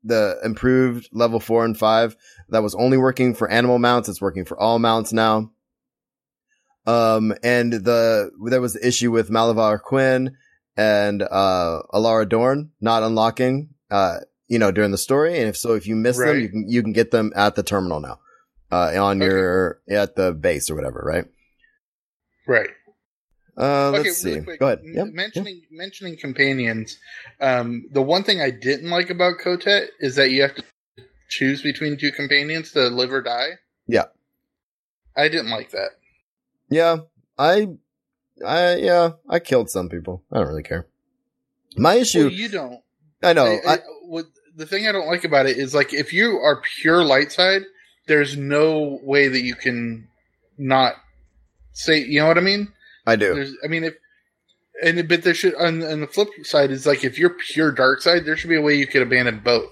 [0.04, 2.16] the improved level four and five
[2.50, 4.08] that was only working for animal mounts.
[4.08, 5.52] It's working for all mounts now.
[6.86, 10.38] Um, and the, there was the issue with Malavai Quinn
[10.78, 15.38] and, uh, Elara Dorn not unlocking, uh, you know, during the story.
[15.40, 17.64] And if so, if you miss them, you can, you can get them at the
[17.64, 18.20] terminal now,
[18.72, 19.26] uh, on Okay.
[19.30, 21.26] your, at the base or whatever, right?
[22.48, 22.70] Right.
[23.58, 24.30] Uh, okay, let's see.
[24.34, 24.60] really quick.
[24.60, 24.82] Go ahead.
[24.84, 25.08] Yep.
[25.14, 26.98] mentioning mentioning companions,
[27.42, 30.64] um, the one thing I didn't like about Kotet is that you have to
[31.28, 33.54] choose between two companions to live or die.
[33.88, 34.06] Yeah.
[35.16, 35.90] I didn't like that.
[36.70, 36.98] Yeah,
[37.40, 37.70] I,
[38.46, 40.24] I, yeah, I killed some people.
[40.32, 40.88] I don't really care.
[41.76, 42.82] My issue, Well, you don't.
[43.24, 45.94] I know, I- I, I- what the thing I don't like about it is like
[45.94, 47.62] if you are pure light side,
[48.08, 50.08] there's no way that you can
[50.58, 50.94] not
[51.74, 52.00] say.
[52.00, 52.72] You know what I mean?
[53.06, 53.34] I do.
[53.36, 53.96] There's, I mean, if
[54.84, 58.02] and but there should on, on the flip side is like if you're pure dark
[58.02, 59.72] side, there should be a way you could abandon both.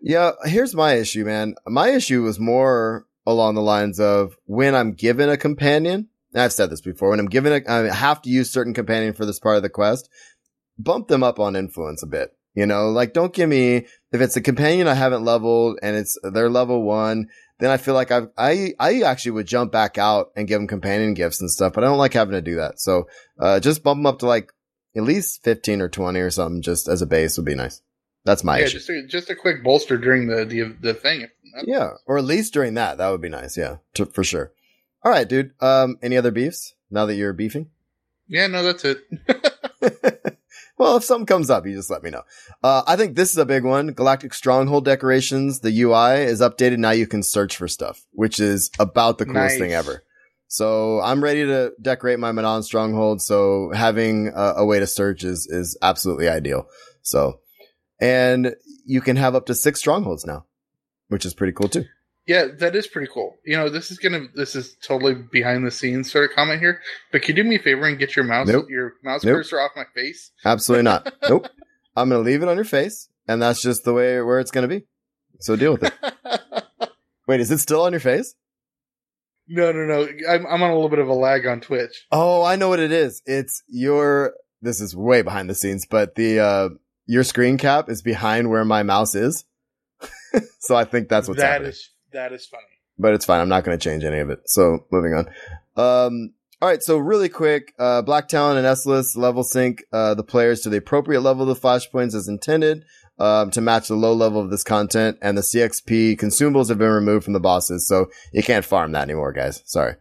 [0.00, 1.54] Yeah, here's my issue, man.
[1.66, 6.08] My issue was more along the lines of when I'm given a companion.
[6.36, 7.10] I've said this before.
[7.10, 9.70] When I'm given a, I have to use certain companion for this part of the
[9.70, 10.08] quest.
[10.78, 12.32] Bump them up on influence a bit.
[12.54, 16.18] You know, like don't give me if it's a companion I haven't leveled and it's
[16.22, 17.28] they're level one.
[17.58, 20.66] Then I feel like I've, I, I actually would jump back out and give them
[20.66, 22.78] companion gifts and stuff, but I don't like having to do that.
[22.80, 23.08] So,
[23.40, 24.52] uh, just bump them up to like
[24.94, 27.80] at least 15 or 20 or something just as a base would be nice.
[28.24, 28.78] That's my yeah, issue.
[28.78, 31.28] just a, just a quick bolster during the the, the thing.
[31.64, 33.56] Yeah, or at least during that, that would be nice.
[33.56, 34.52] Yeah, to, for sure.
[35.06, 35.52] All right, dude.
[35.60, 37.70] Um, any other beefs now that you're beefing?
[38.26, 38.98] Yeah, no, that's it.
[40.78, 42.22] well, if something comes up, you just let me know.
[42.60, 43.92] Uh, I think this is a big one.
[43.92, 45.60] Galactic Stronghold decorations.
[45.60, 46.78] The UI is updated.
[46.78, 49.58] Now you can search for stuff, which is about the coolest Nice.
[49.60, 50.02] thing ever.
[50.48, 53.22] So I'm ready to decorate my Manaan Stronghold.
[53.22, 56.66] So having a, a way to search is, is absolutely ideal.
[57.02, 57.38] So,
[58.00, 60.46] and you can have up to six strongholds now,
[61.10, 61.84] which is pretty cool too.
[62.26, 63.36] Yeah, that is pretty cool.
[63.44, 66.80] You know, this is gonna this is totally behind the scenes sort of comment here.
[67.12, 68.66] But can you do me a favor and get your mouse Nope.
[68.68, 69.36] your mouse Nope.
[69.36, 70.32] cursor off my face?
[70.44, 71.12] Absolutely not.
[71.28, 71.46] nope.
[71.96, 74.50] I'm going to leave it on your face and that's just the way where it's
[74.50, 74.84] going to be.
[75.40, 75.94] So deal with it.
[77.28, 78.34] Wait, is it still on your face?
[79.48, 80.08] no, no, no.
[80.28, 82.06] I'm I'm on a little bit of a lag on Twitch.
[82.10, 83.22] Oh, I know what it is.
[83.26, 86.68] It's your, this is way behind the scenes, but the, uh,
[87.06, 89.44] your screen cap is behind where my mouse is.
[90.58, 91.70] so I think that's what's That happening.
[91.70, 92.62] is that is funny.
[92.98, 93.40] but it's fine.
[93.40, 94.40] I'm not going to change any of it.
[94.46, 95.26] So moving on.
[95.76, 96.82] Um, all right.
[96.82, 100.78] So really quick, uh, Black Talon and Esseles level sync, uh, the players to the
[100.78, 102.84] appropriate level of the flashpoints as intended,
[103.18, 106.90] um, to match the low level of this content and the CXP consumables have been
[106.90, 107.86] removed from the bosses.
[107.86, 109.62] So you can't farm that anymore, guys.
[109.66, 109.94] Sorry.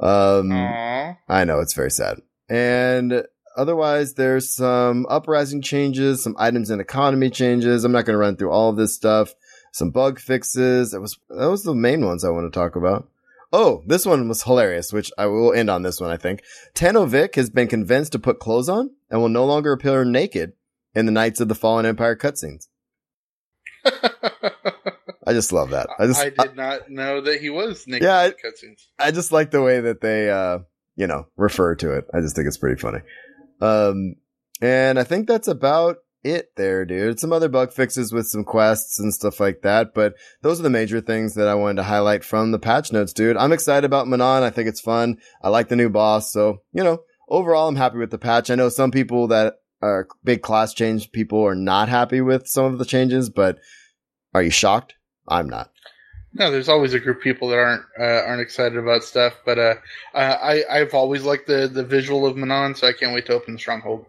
[0.00, 1.16] Um, Aww.
[1.28, 2.20] I know it's very sad.
[2.48, 3.24] And
[3.56, 7.84] otherwise, there's some uprising changes, some items and economy changes.
[7.84, 9.34] I'm not going to run through all of this stuff.
[9.76, 10.92] Some bug fixes.
[10.92, 13.10] That was that was the main ones I want to talk about.
[13.52, 16.10] Oh, this one was hilarious, which I will end on this one.
[16.10, 16.42] I think
[16.74, 20.54] Tanovic has been convinced to put clothes on and will no longer appear naked
[20.94, 22.68] in the Knights of the Fallen Empire cutscenes.
[23.84, 25.90] I just love that.
[25.98, 28.86] I just I did not know that he was naked Yeah, in the cutscenes.
[28.98, 30.60] I just like the way that they, uh,
[30.96, 32.06] you know, refer to it.
[32.14, 33.00] I just think it's pretty funny.
[33.60, 34.14] Um,
[34.62, 37.20] and I think that's about it there, dude.
[37.20, 40.70] Some other bug fixes with some quests and stuff like that, but those are the
[40.70, 43.36] major things that I wanted to highlight from the patch notes, dude.
[43.36, 44.42] I'm excited about Manaan.
[44.42, 45.18] I think it's fun.
[45.42, 46.32] I like the new boss.
[46.32, 48.50] So, you know, overall, I'm happy with the patch.
[48.50, 52.64] I know some people that are big class change people are not happy with some
[52.64, 53.58] of the changes, but
[54.34, 54.94] are you shocked?
[55.28, 55.70] I'm not.
[56.38, 59.58] No, there's always a group of people that aren't uh, aren't excited about stuff, but
[59.58, 59.74] uh,
[60.14, 63.54] I I've always liked the the visual of Manaan, so I can't wait to open
[63.54, 64.04] the stronghold.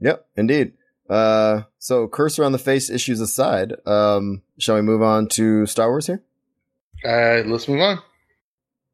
[0.00, 0.72] Yep, indeed.
[1.08, 5.88] Uh, so cursor on the face issues aside, um, shall we move on to Star
[5.88, 6.22] Wars here?
[7.04, 8.00] Uh, let's move on.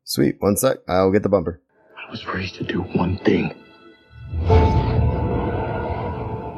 [0.04, 0.36] Sweet.
[0.38, 0.78] One sec.
[0.86, 1.60] I'll get the bumper.
[1.96, 3.54] I was raised to do one thing.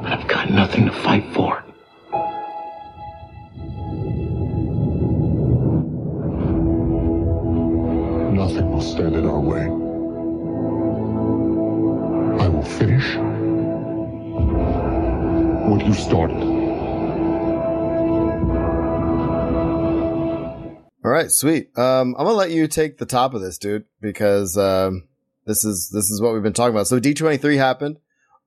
[0.01, 1.63] But I've got nothing to fight for.
[16.13, 16.67] What you started.
[21.05, 21.77] All right, sweet.
[21.77, 25.07] Um, I'm gonna let you take the top of this, dude, because um,
[25.45, 26.87] this is this is what we've been talking about.
[26.87, 27.97] So D23 happened.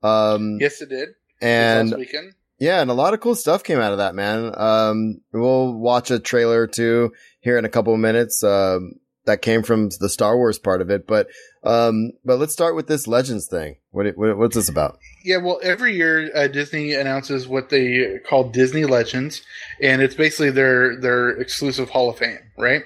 [0.03, 1.11] Um, Yes, it did.
[1.41, 2.35] And last weekend.
[2.59, 4.53] yeah, and a lot of cool stuff came out of that, man.
[4.57, 8.45] Um, we'll watch a trailer or two here in a couple of minutes.
[8.45, 8.95] Um,
[9.27, 11.29] that came from the Star Wars part of it, but
[11.63, 13.77] um, but let's start with this Legends thing.
[13.91, 14.99] What, what what's this about?
[15.25, 19.43] Yeah, well, every year uh, Disney announces what they call Disney Legends,
[19.83, 22.83] and it's basically their their exclusive Hall of Fame, right?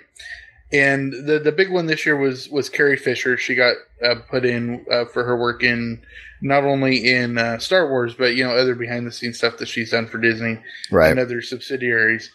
[0.73, 3.37] And the the big one this year was was Carrie Fisher.
[3.37, 6.03] She got uh, put in uh, for her work in
[6.43, 9.69] not only in uh, Star Wars, but you know other behind the scenes stuff that
[9.69, 10.59] she's done for Disney
[10.91, 11.11] Right.
[11.11, 12.31] and other subsidiaries.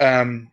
[0.00, 0.50] Um,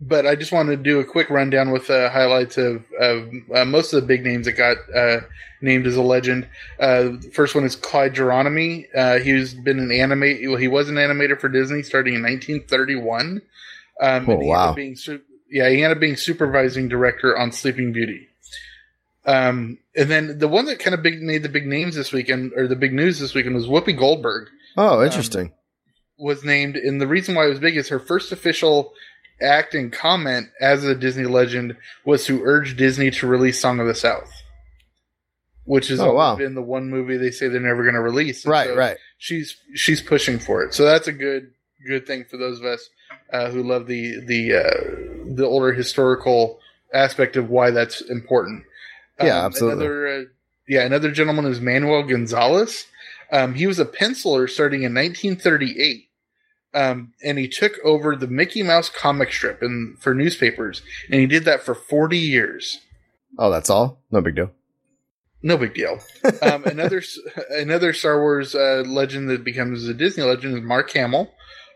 [0.00, 3.64] but I just wanted to do a quick rundown with uh, highlights of, of uh,
[3.64, 5.20] most of the big names that got uh,
[5.60, 6.48] named as a legend.
[6.78, 8.86] Uh, the first one is Clyde Geronimi.
[8.94, 10.40] Uh, he's been an animate.
[10.48, 13.42] Well, he was an animator for Disney starting in 1931.
[14.00, 14.72] Um, Oh, he wow.
[14.72, 18.28] being su- yeah, he ended up being supervising director on Sleeping Beauty.
[19.26, 22.52] Um, and then the one that kind of big made the big names this weekend,
[22.56, 25.52] or the big news this weekend, was Whoopi Goldberg Oh, interesting.
[26.18, 28.92] was named, and the reason why it was big is her first official
[29.42, 33.86] act and comment as a Disney legend was to urge Disney to release Song of
[33.86, 34.30] the South,
[35.64, 36.36] which has Oh, wow.
[36.36, 38.44] been the one movie they say they're never going to release.
[38.44, 38.96] And right, so right.
[39.18, 41.52] She's she's pushing for it, so that's a good
[41.86, 42.88] good thing for those of us
[43.32, 46.58] uh, who love the the uh, the older historical
[46.92, 48.64] aspect of why that's important.
[49.20, 49.84] Yeah, absolutely.
[49.84, 50.24] Another, uh,
[50.66, 52.86] yeah, another gentleman is Manuel Gonzalez.
[53.30, 56.08] Um, he was a penciler starting in 1938,
[56.74, 61.26] um, and he took over the Mickey Mouse comic strip and for newspapers, and he
[61.26, 62.80] did that for 40 years.
[63.38, 64.00] Oh, that's all.
[64.10, 64.50] No big deal.
[65.42, 66.00] No big deal.
[66.42, 67.02] Um, another
[67.50, 71.32] another Star Wars uh, legend that becomes a Disney legend is Mark Hamill.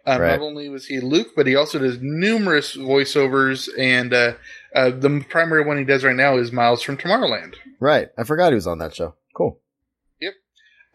[0.07, 0.33] Um, Right.
[0.33, 4.35] Not only was he Luke, but he also does numerous voiceovers, and uh,
[4.75, 7.55] uh, the primary one he does right now is Miles from Tomorrowland.
[7.81, 8.09] Right.
[8.19, 9.15] I forgot he was on that show.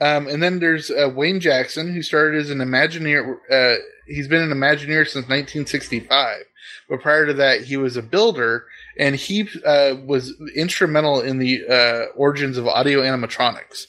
[0.02, 3.38] Um, and then there's uh, Wayne Jackson, who started as an Imagineer.
[3.52, 3.76] Uh,
[4.08, 6.44] he's been an Imagineer since 1965,
[6.88, 8.66] but prior to that, he was a builder,
[8.98, 13.88] and he uh, was instrumental in the uh, origins of audio animatronics.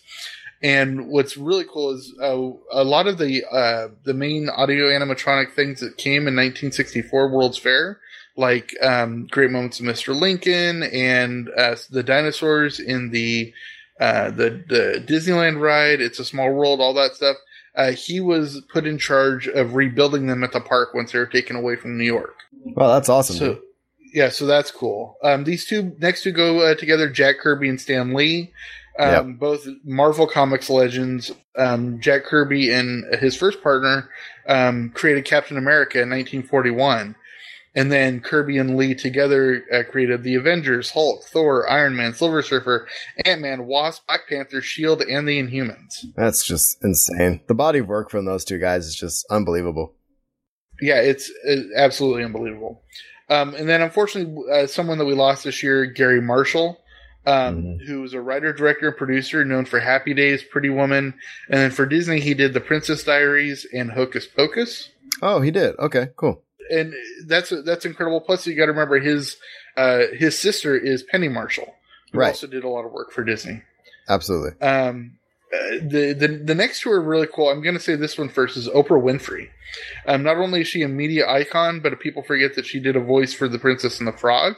[0.63, 5.53] And what's really cool is uh, a lot of the uh, the main audio animatronic
[5.53, 8.01] things that came in 1964 World's Fair,
[8.37, 10.15] like um, Great Moments of Mr.
[10.15, 13.55] Lincoln and the dinosaurs in the
[14.01, 17.37] uh, the the Disneyland ride, It's a Small World, all that stuff.
[17.77, 21.27] Uh, he was put in charge of rebuilding them at the park once they were
[21.27, 22.35] taken away from New York.
[22.65, 23.37] Well, that's awesome.
[23.37, 23.61] So,
[24.13, 25.17] yeah, so that's cool.
[25.23, 28.53] Um, these two next two go uh, together: Jack Kirby and Stan Lee,
[28.99, 31.31] um, both Marvel Comics legends.
[31.57, 34.09] Um, Jack Kirby and his first partner
[34.49, 37.15] um, created Captain America in 1941.
[37.75, 42.43] And then Kirby and Lee together uh, created the Avengers, Hulk, Thor, Iron Man, Silver
[42.43, 42.89] Surfer,
[43.25, 46.05] Ant Man, Wasp, Black Panther, Shield, and the Inhumans.
[46.17, 47.41] That's just insane.
[47.47, 49.95] The body of work from those two guys is just unbelievable.
[50.83, 52.83] yeah, it's, it's absolutely unbelievable.
[53.29, 56.81] Um, and then, unfortunately, uh, someone that we lost this year, Garry Marshall,
[57.27, 57.87] um, Mhm.
[57.87, 61.15] who was a writer, director, and producer known for Happy Days, Pretty Woman,
[61.49, 64.89] and then for Disney, he did The Princess Diaries and Hocus Pocus.
[65.23, 65.77] Oh, he did.
[65.79, 66.43] Okay, cool.
[66.71, 66.95] And
[67.27, 68.21] that's that's incredible.
[68.21, 69.37] Plus, you got to remember his
[69.77, 71.75] uh, his sister is Penny Marshall,
[72.13, 72.29] who Right.
[72.29, 73.63] also did a lot of work for Disney.
[74.09, 74.61] Absolutely.
[74.67, 75.19] Um,
[75.53, 77.49] uh, the, the the next two are really cool.
[77.49, 79.49] I'm going to say this one first is Oprah Winfrey.
[80.07, 83.01] Um, not only is she a media icon, but people forget that she did a
[83.01, 84.55] voice for The Princess and the Frog,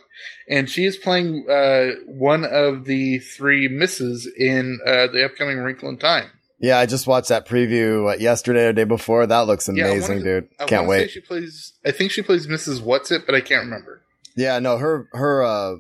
[0.49, 5.89] and she is playing uh, one of the three misses in uh, the upcoming Wrinkle
[5.91, 6.31] in Time.
[6.63, 9.27] Yeah, I just watched that preview what, yesterday or day before.
[9.27, 10.49] That looks Yeah, amazing, wanna- dude.
[10.61, 11.11] I Can't wait.
[11.11, 11.73] She plays.
[11.85, 12.81] I think she plays Mrs.
[12.81, 14.01] What's It, but I can't remember.
[14.37, 15.75] Yeah, no, her her uh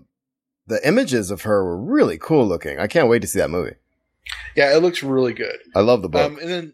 [0.67, 2.79] the images of her were really cool looking.
[2.79, 3.77] I can't wait to see that movie.
[4.57, 5.57] Yeah, it looks really good.
[5.75, 6.21] I love the book.
[6.33, 6.73] Um, and then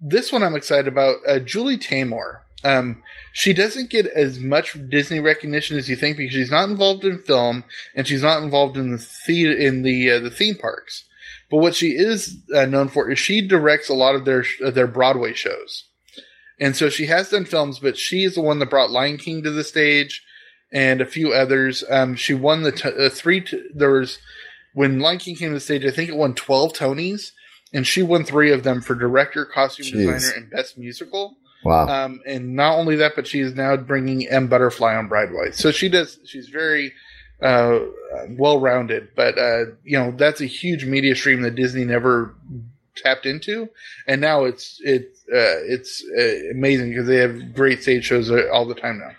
[0.00, 1.16] this one I'm excited about.
[1.26, 2.40] Uh, Julie Taymor.
[2.62, 7.04] Um, she doesn't get as much Disney recognition as you think because she's not involved
[7.04, 11.04] in film and she's not involved in the the- in the uh, the theme parks.
[11.50, 14.74] But what she is uh, known for is she directs a lot of their of
[14.74, 15.84] their Broadway shows,
[16.60, 17.78] and so she has done films.
[17.78, 20.22] But she is the one that brought Lion King to the stage
[20.72, 21.82] and a few others.
[21.90, 23.40] Um, she won the t- uh, three.
[23.40, 24.18] T- there was
[24.74, 25.84] when Lion King came to the stage.
[25.84, 27.32] I think it won twelve Tonys
[27.72, 29.92] and she won three of them for director, costume Jeez.
[29.92, 31.36] designer, and best musical.
[31.64, 31.86] wow.
[31.86, 35.52] Um, and not only that, but she is now bringing M Butterfly on Broadway.
[35.52, 36.18] So she does.
[36.24, 36.92] She's very
[37.42, 37.80] uh,
[38.30, 39.08] well rounded.
[39.14, 42.34] But uh, you know, that's a huge media stream that Disney never
[42.96, 43.68] tapped into,
[44.06, 48.48] and now it's it uh, it's uh, amazing because they have great stage shows uh,
[48.52, 49.12] all the time now.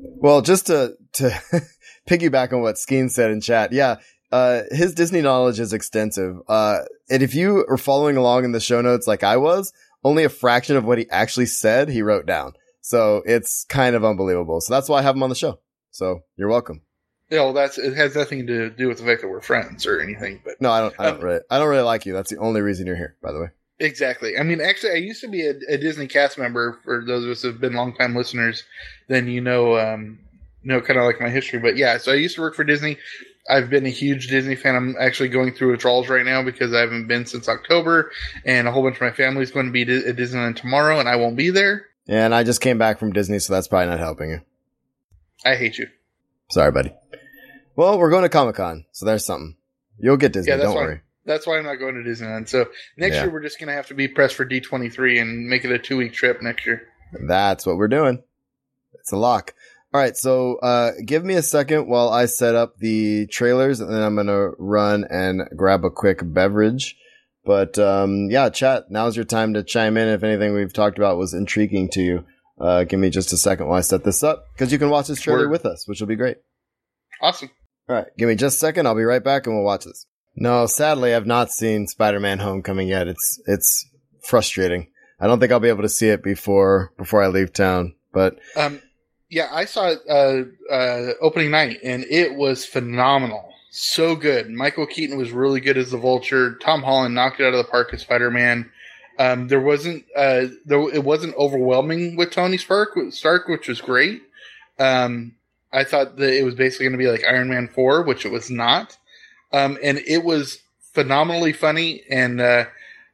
[0.00, 1.30] Well, just to to
[2.08, 3.96] piggyback on what Skeen said in chat, yeah,
[4.32, 6.36] uh, his Disney knowledge is extensive.
[6.48, 6.80] Uh,
[7.10, 10.28] and if you are following along in the show notes like I was, only a
[10.28, 12.54] fraction of what he actually said he wrote down.
[12.80, 14.60] So it's kind of unbelievable.
[14.60, 15.60] So that's why I have him on the show.
[15.90, 16.82] So you're welcome.
[17.34, 20.00] You know, that's it has nothing to do with the fact that we're friends or
[20.00, 20.94] anything, but No, I don't.
[21.00, 21.40] I don't Um, really.
[21.50, 22.12] I don't really like you.
[22.12, 23.16] That's the only reason you're here.
[23.20, 23.48] By the way.
[23.80, 24.38] Exactly.
[24.38, 26.78] I mean, actually, I used to be a, a Disney cast member.
[26.84, 28.62] For those of us who have been longtime listeners,
[29.08, 30.20] then you know, um,
[30.62, 31.58] know kind of like my history.
[31.58, 32.98] But yeah, so I used to work for Disney.
[33.50, 34.76] I've been a huge Disney fan.
[34.76, 38.12] I'm actually going through withdrawals right now because I haven't been since October,
[38.44, 41.16] and a whole bunch of my family's going to be at Disneyland tomorrow, and I
[41.16, 41.86] won't be there.
[42.06, 44.40] And I just came back from Disney, so that's probably not helping you.
[45.44, 45.88] I hate you.
[46.50, 46.92] Sorry, buddy.
[47.76, 49.56] Well, we're going to Comic Con, so there's something.
[49.98, 50.50] You'll get Disney.
[50.50, 50.82] Yeah, that's don't why.
[50.82, 51.00] worry.
[51.26, 52.48] That's why I'm not going to Disneyland.
[52.48, 53.24] So next Yeah.
[53.24, 55.78] year we're just going to have to be pressed for D23 and make it a
[55.78, 56.82] two week trip next year.
[57.26, 58.22] That's what we're doing.
[58.94, 59.54] It's a lock.
[59.92, 63.88] All right, so uh, give me a second while I set up the trailers, and
[63.92, 66.96] then I'm gonna run and grab a quick beverage.
[67.44, 68.90] But um, yeah, chat.
[68.90, 72.24] Now's your time to chime in if anything we've talked about was intriguing to you.
[72.60, 75.06] Uh, give me just a second while I set this up because you can watch
[75.06, 75.50] this trailer Word.
[75.50, 76.38] with us, which will be great.
[77.20, 77.50] Awesome.
[77.88, 78.86] All right, give me just a second.
[78.86, 80.06] I'll be right back, and we'll watch this.
[80.36, 83.08] No, sadly, I've not seen Spider-Man: Homecoming yet.
[83.08, 83.88] It's it's
[84.22, 84.88] frustrating.
[85.20, 87.94] I don't think I'll be able to see it before before I leave town.
[88.12, 88.80] But Um,
[89.28, 93.52] yeah, I saw it uh, uh, opening night, and it was phenomenal.
[93.70, 94.50] So good.
[94.50, 96.54] Michael Keaton was really good as the Vulture.
[96.56, 98.70] Tom Holland knocked it out of the park as Spider Man.
[99.18, 104.22] Um, there wasn't uh, there, it wasn't overwhelming with Tony Stark, Stark, which was great.
[104.78, 105.34] Um,
[105.74, 108.32] I thought that it was basically going to be like Iron Man four, which it
[108.32, 108.96] was not.
[109.52, 110.58] Um, and it was
[110.92, 112.02] phenomenally funny.
[112.08, 112.66] And uh,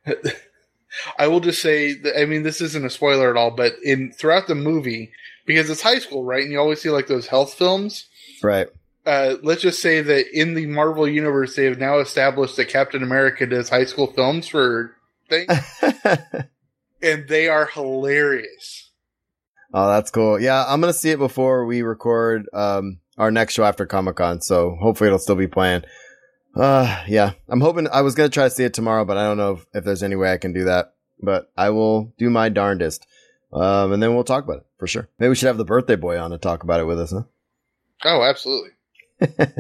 [1.19, 4.13] I will just say, that, I mean, this isn't a spoiler at all, but in
[4.13, 5.13] throughout the movie,
[5.47, 6.43] because it's high school, right?
[6.43, 8.07] And you always see like those health films.
[8.43, 8.69] right.
[9.07, 13.03] Uh, let's just say that in the Marvel universe, they have now established that Captain
[13.03, 14.95] America does high school films for
[15.31, 15.51] things,
[17.03, 18.90] and they are hilarious.
[19.73, 20.41] Oh, that's cool.
[20.41, 24.41] Yeah, I'm gonna see it before we record um our next show after Comic Con,
[24.41, 25.83] so hopefully it'll still be playing.
[26.57, 27.33] Uh yeah.
[27.49, 29.67] I'm hoping I was gonna try to see it tomorrow, but I don't know if,
[29.73, 30.95] if there's any way I can do that.
[31.23, 33.07] But I will do my darndest.
[33.53, 35.09] Um and then we'll talk about it for sure.
[35.19, 37.23] Maybe we should have the birthday boy on to talk about it with us, huh?
[38.05, 38.71] Oh, absolutely.
[39.39, 39.57] All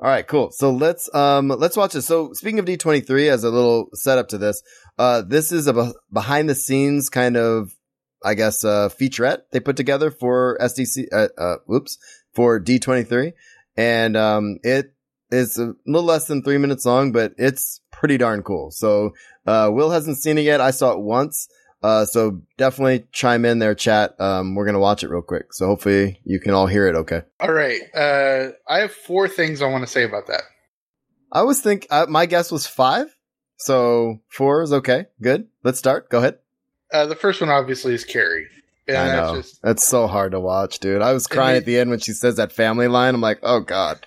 [0.00, 0.50] right, cool.
[0.50, 2.06] So let's um let's watch this.
[2.06, 4.62] So speaking of D23 as a little setup to this,
[4.98, 7.74] uh this is a be- behind the scenes kind of
[8.24, 11.98] I guess uh featurette they put together for SDC uh, uh whoops,
[12.34, 13.32] for D23
[13.76, 14.94] and um it
[15.30, 18.70] is a little less than 3 minutes long, but it's pretty darn cool.
[18.70, 19.12] So
[19.46, 20.60] uh Will hasn't seen it yet.
[20.60, 21.48] I saw it once.
[21.82, 24.18] Uh so definitely chime in there chat.
[24.20, 25.52] Um we're going to watch it real quick.
[25.52, 27.22] So hopefully you can all hear it okay.
[27.40, 27.80] All right.
[27.94, 30.42] Uh, I have four things I want to say about that.
[31.34, 33.06] I was think uh, my guess was five,
[33.56, 35.06] so four is okay.
[35.20, 35.48] Good.
[35.64, 36.08] Let's start.
[36.08, 36.38] Go ahead.
[36.94, 38.46] Uh, the first one obviously is Carrie.
[38.86, 41.02] And I that's know just that's so hard to watch, dude.
[41.02, 43.14] I was crying they- at the end when she says that family line.
[43.14, 44.06] I'm like, oh god.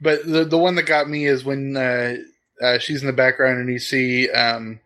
[0.00, 2.16] But the the one that got me is when uh,
[2.62, 4.80] uh, she's in the background and you see um,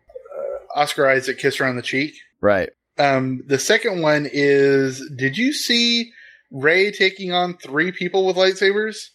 [0.73, 2.15] Oscar Isaac kiss her on the cheek.
[2.41, 2.69] Right.
[2.97, 6.11] Um, the second one is: Did you see
[6.51, 9.09] Rey taking on three people with lightsabers?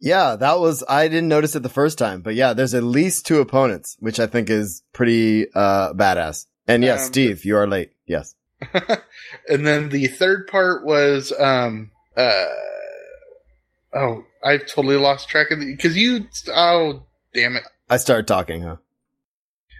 [0.00, 0.84] Yeah, that was.
[0.88, 4.20] I didn't notice it the first time, but yeah, there's at least two opponents, which
[4.20, 6.46] I think is pretty uh badass.
[6.68, 7.92] And yes, Um, Steve, you are late.
[8.06, 8.34] Yes.
[9.48, 12.46] and then the third part was um uh
[13.94, 17.04] oh I've totally lost track of the because you oh
[17.34, 18.76] damn it I started talking, huh?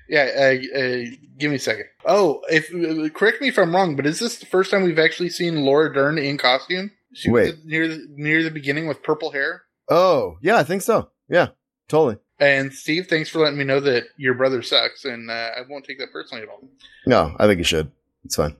[0.08, 1.04] Yeah, uh, uh,
[1.38, 1.84] give me a second.
[2.06, 4.98] Oh, if uh, correct me if I'm wrong, but is this the first time we've
[4.98, 6.92] actually seen Laura Dern in costume?
[7.12, 7.56] She Wait.
[7.56, 9.64] was near the, near the beginning with purple hair.
[9.90, 11.10] Oh, yeah, I think so.
[11.28, 11.48] Yeah,
[11.88, 12.16] totally.
[12.40, 15.84] And Steve, thanks for letting me know that your brother sucks, and uh, I won't
[15.84, 16.62] take that personally at all.
[17.06, 17.90] No, I think you should.
[18.24, 18.56] It's fine.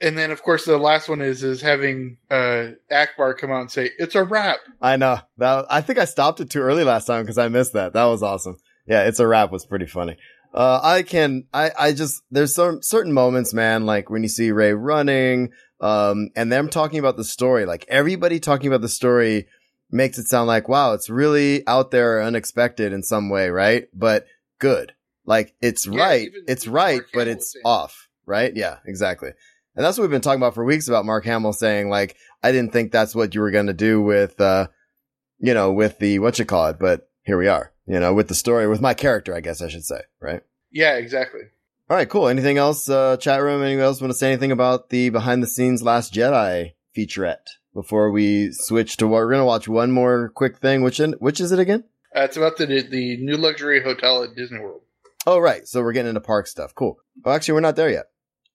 [0.00, 3.70] And then, of course, the last one is is having uh, Ackbar come out and
[3.70, 4.58] say it's a wrap.
[4.80, 5.66] I know that.
[5.70, 7.94] I think I stopped it too early last time because I missed that.
[7.94, 8.58] That was awesome.
[8.86, 10.16] Yeah, it's a wrap was pretty funny.
[10.54, 14.52] Uh, I can, I, I just, there's some certain moments, man, like when you see
[14.52, 19.48] Rey running, um, and them talking about the story, like everybody talking about the story
[19.90, 23.88] makes it sound like, wow, it's really out there, unexpected in some way, right?
[23.94, 24.26] But
[24.58, 24.92] good.
[25.24, 26.22] Like it's Yeah, right.
[26.28, 28.52] even- it's even right, Mark but Hamill it's off, right?
[28.54, 29.30] Yeah, exactly.
[29.74, 32.50] And that's what we've been talking about for weeks about Mark Hamill saying, like, I
[32.52, 34.68] didn't think that's what you were going to do with, uh,
[35.38, 38.28] you know, with the, what you call it, but here we are, you know, with
[38.28, 40.40] the story, with my character, I guess I should say, right?
[40.70, 41.42] Yeah, exactly.
[41.90, 42.26] All right, cool.
[42.28, 43.62] Anything else, uh, chat room?
[43.62, 47.46] Anyone else want to say anything about the behind the scenes Last Jedi featurette
[47.76, 51.12] before we switch to what we're going to watch one more quick thing, which, in,
[51.20, 51.84] which is it again?
[52.16, 54.80] Uh, it's about the the new luxury hotel at Disney World.
[55.26, 55.68] Oh, right.
[55.68, 56.74] So we're getting into park stuff.
[56.74, 56.98] Cool.
[57.22, 58.06] Well, actually, we're not there yet.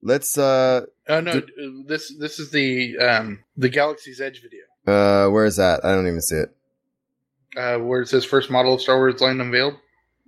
[0.02, 1.42] Let's, uh, Oh no,
[1.86, 5.86] this this is the um the Galaxy's Edge video, uh, where is that?
[5.86, 6.56] I don't even see it.
[7.58, 9.76] uh, where it says first model of Star Wars land unveiled.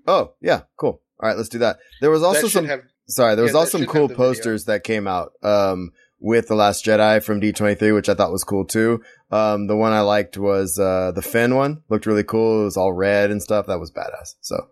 [0.05, 0.61] Oh, yeah.
[0.77, 1.01] Cool.
[1.19, 1.37] All right.
[1.37, 1.77] Let's do that.
[2.01, 4.17] There was also some, have sorry, there was yeah, also some cool the video.
[4.27, 5.91] posters that came out, um,
[6.23, 9.03] with The Last Jedi from D23, which I thought was cool too.
[9.29, 11.83] Um, the one I liked was, uh, the Finn one.
[11.89, 12.61] Looked really cool.
[12.61, 13.67] It was all red and stuff.
[13.67, 14.35] That was badass.
[14.39, 14.69] So,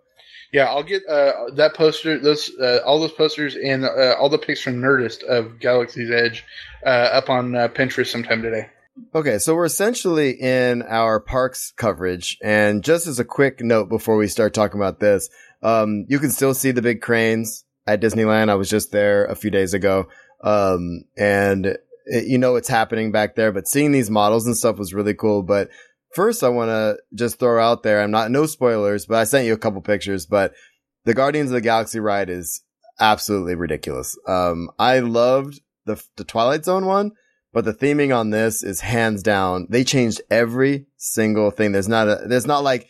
[0.53, 4.37] Yeah, I'll get uh, that poster, those uh, all those posters, and uh, all the
[4.37, 6.45] pics from Nerdist of Galaxy's Edge
[6.85, 8.69] uh, up on uh, Pinterest sometime today.
[9.13, 14.15] Okay, so we're essentially in our parks coverage, and just as a quick note before
[14.15, 15.29] we start talking about this,
[15.63, 18.49] um, you can still see the big cranes at Disneyland.
[18.49, 20.07] I was just there a few days ago,
[20.43, 23.51] um, and it, you know it's happening back there.
[23.51, 25.43] But seeing these models and stuff was really cool.
[25.43, 25.69] But
[26.13, 29.45] first, I want to just throw out there: I'm not no spoilers, but I sent
[29.47, 30.25] you a couple pictures.
[30.25, 30.53] But
[31.05, 32.61] the Guardians of the Galaxy ride is
[32.99, 34.17] absolutely ridiculous.
[34.27, 37.11] Um, I loved the the Twilight Zone one.
[37.53, 39.67] But the theming on this is hands down.
[39.69, 41.73] They changed every single thing.
[41.73, 42.87] There's not a, there's not like,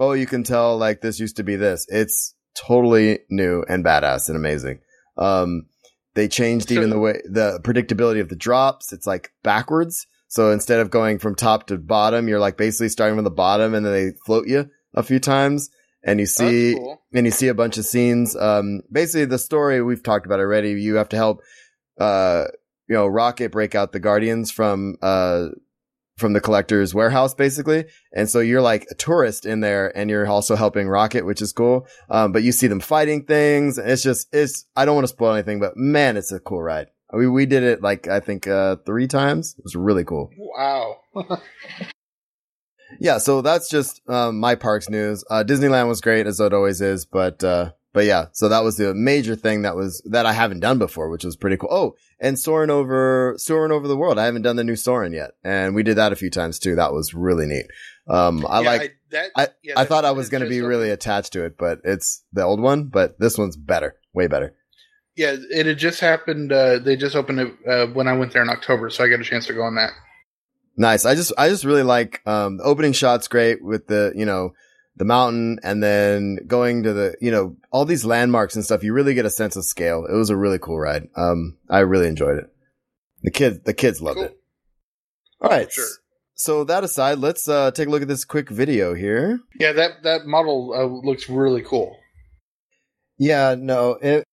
[0.00, 1.86] oh, you can tell like this used to be this.
[1.88, 4.80] It's totally new and badass and amazing.
[5.16, 5.66] Um,
[6.14, 8.92] they changed even the way, the predictability of the drops.
[8.92, 10.06] It's like backwards.
[10.28, 13.74] So instead of going from top to bottom, you're like basically starting from the bottom
[13.74, 15.70] and then they float you a few times
[16.02, 17.02] and you see, cool.
[17.12, 18.36] and you see a bunch of scenes.
[18.36, 20.70] Um, basically the story we've talked about already.
[20.70, 21.42] You have to help,
[21.98, 22.46] uh,
[22.88, 25.48] you know, Rocket break out the Guardians from, uh,
[26.20, 27.86] from the collector's warehouse, basically.
[28.12, 31.52] And so you're like a tourist in there and you're also helping Rocket, which is
[31.52, 31.88] cool.
[32.08, 33.78] Um, but you see them fighting things.
[33.78, 36.88] It's just, it's, I don't want to spoil anything, but man, it's a cool ride.
[37.12, 39.56] We, we did it like, I think, uh, three times.
[39.58, 40.30] It was really cool.
[40.38, 41.00] Wow.
[42.98, 43.18] Yeah.
[43.18, 45.24] So that's just, um, my parks news.
[45.30, 48.76] Uh, Disneyland was great as it always is, but, uh, but yeah, so that was
[48.76, 51.68] the major thing that was, that I haven't done before, which was pretty cool.
[51.72, 54.18] Oh, and soaring over, soaring over the world.
[54.18, 55.32] I haven't done the new soaring yet.
[55.42, 56.76] And we did that a few times too.
[56.76, 57.66] That was really neat.
[58.08, 59.30] Um, I Yeah, like, that.
[59.36, 62.22] I- yeah, I thought I was going to be really attached to it, but it's
[62.32, 64.54] the old one, but this one's better, way better.
[65.16, 66.52] Yeah, it had just happened.
[66.52, 69.20] Uh, they just opened it uh, when I went there in October, so I got
[69.20, 69.90] a chance to go on that.
[70.76, 71.04] Nice.
[71.04, 74.54] I just, I just really like, um, the opening shot's great with the, you know,
[74.96, 78.82] the mountain and then going to the, you know, all these landmarks and stuff.
[78.82, 80.04] You really get a sense of scale.
[80.04, 81.08] It was a really cool ride.
[81.16, 82.46] Um, I really enjoyed it.
[83.22, 84.26] The kids, the kids loved Cool.
[84.26, 84.36] it.
[85.40, 85.70] All right.
[85.72, 85.86] Sure.
[86.34, 89.40] So that aside, let's, uh, take a look at this quick video here.
[89.58, 91.96] Yeah, that that model uh, looks really cool.
[93.18, 94.24] Yeah, no, it,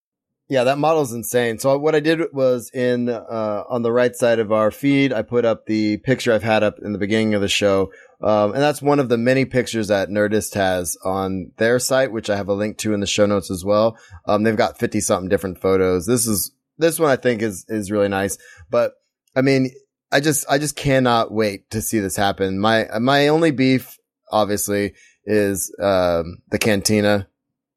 [0.48, 1.60] yeah, that model's insane.
[1.60, 5.22] So what I did was in, uh, on the right side of our feed, I
[5.22, 7.92] put up the picture I've had up in the beginning of the show.
[8.22, 12.30] Um, and that's one of the many pictures that Nerdist has on their site, which
[12.30, 13.98] I have a link to in the show notes as well.
[14.26, 16.06] Um, they've got 50 something different photos.
[16.08, 18.38] This is, this one I think is, is really nice.
[18.70, 18.94] But
[19.36, 19.72] I mean,
[20.12, 22.60] I just, I just cannot wait to see this happen.
[22.60, 24.00] My, my only beef,
[24.32, 24.94] obviously,
[25.26, 27.28] is, um, the cantina,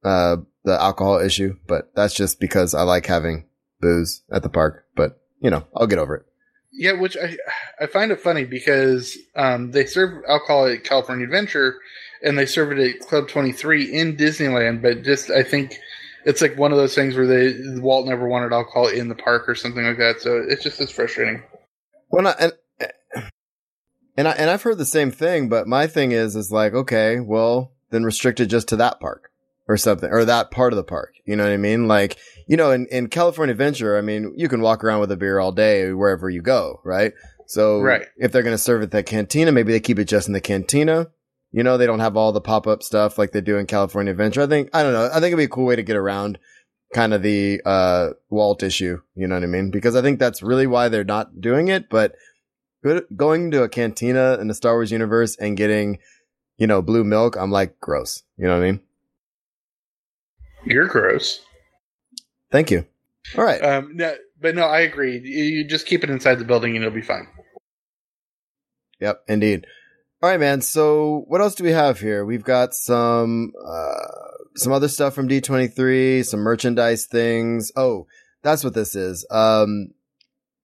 [0.05, 3.47] uh, the alcohol issue, but that's just because I like having
[3.80, 4.86] booze at the park.
[4.95, 6.26] But you know, I'll get over it.
[6.81, 7.37] Yeah, which I
[7.78, 11.76] I find it funny because um, they serve alcohol at California Adventure,
[12.22, 14.81] and they serve it at Club Twenty Three in Disneyland.
[14.81, 15.78] But just I think
[16.24, 19.47] it's like one of those things where they Walt never wanted alcohol in the park
[19.47, 20.22] or something like that.
[20.22, 21.43] So it's just as frustrating.
[22.09, 22.53] Well, not, and
[24.16, 27.20] and I and I've heard the same thing, but my thing is is like, okay,
[27.20, 29.30] well, then restrict it just to that park,
[29.71, 31.14] or something, or that part of the park.
[31.25, 31.87] You know what I mean?
[31.87, 32.16] Like,
[32.49, 35.39] you know, in, in California Adventure, I mean, you can walk around with a beer
[35.39, 37.12] all day wherever you go, right?
[37.47, 38.03] So Right.
[38.16, 40.41] if they're going to serve at the cantina, maybe they keep it just in the
[40.41, 41.07] cantina.
[41.53, 44.11] You know, they don't have all the pop up stuff like they do in California
[44.11, 44.43] Adventure.
[44.43, 45.07] I think, I don't know.
[45.07, 46.39] I think it'd be a cool way to get around
[46.93, 49.01] kind of the, uh, Walt issue.
[49.14, 49.71] You know what I mean?
[49.71, 51.89] Because I think that's really why they're not doing it.
[51.89, 52.14] But
[53.14, 55.99] going to a cantina in the Star Wars universe and getting,
[56.59, 58.23] you know, blue milk, I'm like, gross.
[58.37, 58.81] You know what I mean?
[60.65, 61.41] You're gross.
[62.51, 62.87] Thank you.
[63.37, 63.63] All right.
[63.63, 65.21] Um, no, but no, I agree.
[65.23, 67.29] You, just keep it inside the building and it'll be fine.
[69.01, 69.67] Yep, indeed.
[70.23, 70.61] All right, man.
[70.61, 72.25] So what else do we have here?
[72.25, 74.07] We've got some uh
[74.57, 77.73] some other stuff from D23, some merchandise things.
[77.77, 78.07] Oh,
[78.43, 79.27] that's what this is.
[79.31, 79.95] Um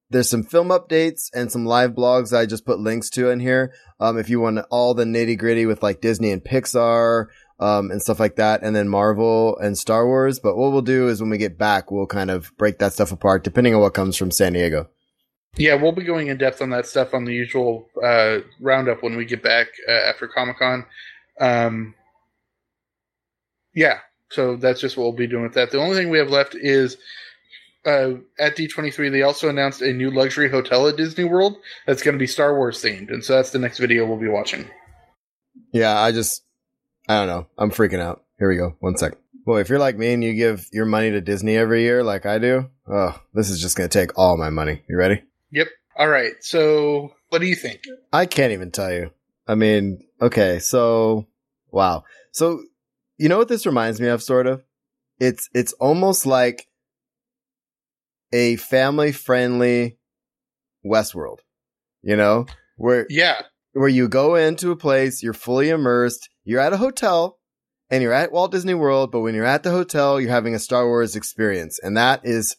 [0.09, 3.73] there's some film updates and some live blogs I just put links to in here.
[3.99, 7.25] Um if you want all the nitty-gritty with like Disney and Pixar
[7.59, 11.07] um and stuff like that and then Marvel and Star Wars, but what we'll do
[11.07, 13.93] is when we get back, we'll kind of break that stuff apart depending on what
[13.93, 14.89] comes from San Diego.
[15.55, 19.15] Yeah, we'll be going in depth on that stuff on the usual uh, roundup when
[19.15, 20.85] we get back uh, after Comic Con.
[21.39, 21.95] Um,
[23.73, 23.99] yeah,
[24.29, 25.71] so that's just what we'll be doing with that.
[25.71, 26.97] The only thing we have left is
[27.85, 32.15] uh, at D23, they also announced a new luxury hotel at Disney World that's going
[32.15, 33.09] to be Star Wars themed.
[33.09, 34.69] And so that's the next video we'll be watching.
[35.71, 36.43] Yeah, I just,
[37.07, 37.47] I don't know.
[37.57, 38.23] I'm freaking out.
[38.39, 38.75] Here we go.
[38.79, 39.13] One sec.
[39.45, 42.25] Boy, if you're like me and you give your money to Disney every year, like
[42.25, 44.83] I do, oh, this is just going to take all my money.
[44.89, 45.23] You ready?
[45.51, 45.67] Yep.
[45.97, 46.33] All right.
[46.41, 47.81] So what do you think?
[48.11, 49.11] I can't even tell you.
[49.47, 50.59] I mean, okay.
[50.59, 51.27] So,
[51.71, 52.03] wow.
[52.31, 52.61] So,
[53.17, 54.63] you know what this reminds me of, sort of?
[55.19, 56.67] It's, it's almost like
[58.33, 59.97] a family friendly
[60.85, 61.39] Westworld,
[62.01, 62.45] you know,
[62.75, 63.41] where, Yeah.
[63.73, 67.37] where you go into a place, you're fully immersed, you're at a hotel,
[67.89, 70.59] and you're at Walt Disney World, but when you're at the hotel, you're having a
[70.59, 71.79] Star Wars experience.
[71.81, 72.57] And that is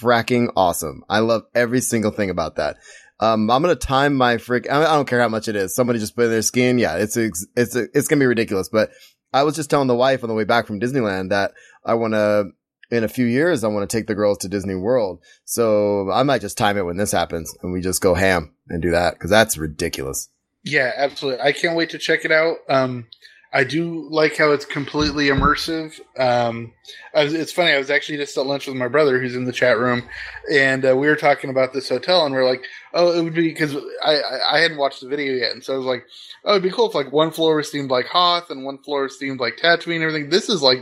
[0.00, 1.02] fracking awesome.
[1.08, 2.76] I love every single thing about that.
[3.18, 4.70] Um, I'm gonna time my freak.
[4.70, 5.74] I don't care how much it is.
[5.74, 6.78] Somebody just put in their skin.
[6.78, 8.70] Yeah, it's it's it's gonna be ridiculous.
[8.70, 8.90] But
[9.32, 11.52] I was just telling the wife on the way back from Disneyland that
[11.84, 12.46] I want to,
[12.90, 15.22] in a few years, I want to take the girls to Disney World.
[15.44, 18.80] So I might just time it when this happens, and we just go ham and
[18.80, 20.30] do that because that's ridiculous.
[20.64, 21.42] Yeah, absolutely.
[21.42, 22.56] I can't wait to check it out.
[22.68, 23.06] Um,
[23.52, 25.98] I do like how it's completely immersive.
[26.16, 26.72] Um,
[27.12, 27.72] was, it's funny.
[27.72, 30.04] I was actually just at lunch with my brother, who's in the chat room,
[30.50, 32.62] and uh, we were talking about this hotel, and we are like,
[32.94, 35.74] "Oh, it would be because I, I I hadn't watched the video yet, and so
[35.74, 36.04] I was like,
[36.44, 39.02] oh, it'd be cool if like one floor was themed like Hoth and one floor
[39.02, 40.30] was themed like Tatooine and everything.
[40.30, 40.78] This is like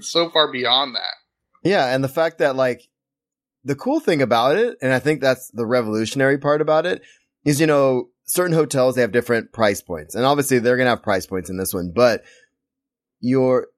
[0.00, 1.68] so far beyond that.
[1.68, 2.88] Yeah, and the fact that like
[3.64, 7.02] the cool thing about it, and I think that's the revolutionary part about it,
[7.44, 11.02] is you know certain hotels they have different price points, and obviously they're gonna have
[11.02, 12.22] price points in this one, but
[13.20, 13.68] your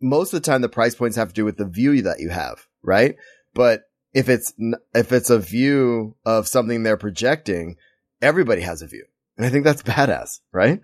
[0.00, 2.28] most of the time the price points have to do with the view that you
[2.30, 3.16] have, right?
[3.54, 3.82] But
[4.12, 4.52] if it's
[4.94, 7.76] if it's a view of something they're projecting,
[8.20, 10.80] everybody has a view, and I think that's badass, right?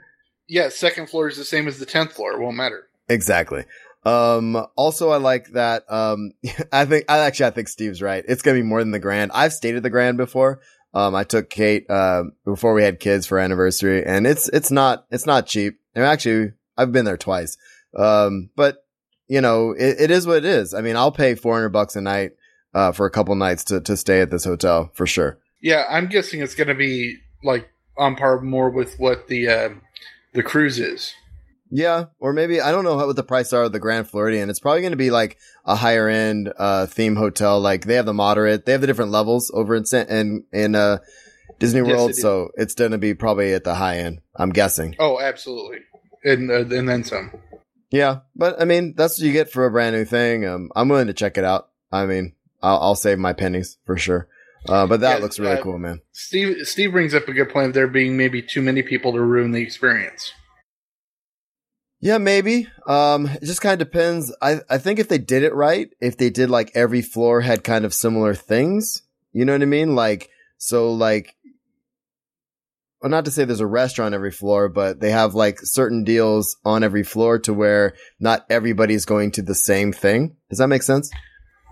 [0.49, 2.33] Yeah, second floor is the same as the tenth floor.
[2.33, 2.89] It won't matter.
[3.09, 3.64] Exactly.
[4.05, 6.33] Um, also I like that, um,
[6.73, 8.25] I think, I actually, I think Steve's right.
[8.27, 9.31] It's going to be more than the grand.
[9.33, 10.61] I've stayed at the grand before.
[10.93, 15.07] Um, I took Kate, uh, before we had kids for anniversary and it's, it's not,
[15.11, 15.78] it's not cheap.
[15.95, 17.57] And actually, I've been there twice.
[17.97, 18.84] Um, but
[19.28, 20.74] you know, it, it is what it is.
[20.74, 22.32] I mean, I'll pay 400 bucks a night,
[22.74, 25.38] uh, for a couple nights to, to stay at this hotel for sure.
[25.61, 29.68] Yeah, I'm guessing it's going to be like on par more with what the uh,
[30.32, 31.12] the cruise is.
[31.71, 34.51] Yeah, or maybe I don't know what the price are of the Grand Floridian.
[34.51, 37.61] It's probably going to be like a higher end uh theme hotel.
[37.61, 40.99] Like they have the moderate, they have the different levels over in in in uh
[41.59, 42.21] Disney World, they do.
[42.23, 44.21] so it's going to be probably at the high end.
[44.35, 44.97] I'm guessing.
[44.99, 45.79] Oh, absolutely,
[46.25, 47.31] and uh, and then some.
[47.91, 50.47] Yeah, but I mean that's what you get for a brand new thing.
[50.47, 51.68] Um, I'm willing to check it out.
[51.93, 54.29] I mean, I'll, I'll save my pennies for sure.
[54.68, 56.01] Uh, but that Yeah, looks really uh, cool, man.
[56.12, 59.21] Steve Steve brings up a good point of there being maybe too many people to
[59.21, 60.33] ruin the experience.
[62.01, 62.66] Yeah, maybe.
[62.86, 64.34] Um, it just kind of depends.
[64.40, 67.62] I, I think if they did it right, if they did like every floor had
[67.62, 69.94] kind of similar things, you know what I mean?
[69.94, 71.36] Like, so like,
[73.03, 76.57] well, not to say there's a restaurant every floor, but they have like certain deals
[76.64, 80.36] on every floor to where not everybody's going to the same thing.
[80.48, 81.11] Does that make sense?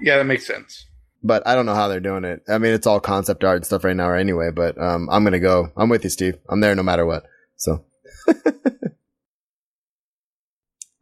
[0.01, 0.87] Yeah, that makes sense.
[1.23, 2.43] But I don't know how they're doing it.
[2.49, 5.33] I mean, it's all concept art and stuff right now anyway, but, um, I'm going
[5.33, 5.73] to go.
[5.77, 6.39] I'm with you, Steve.
[6.49, 7.25] I'm there no matter what.
[7.57, 7.85] So.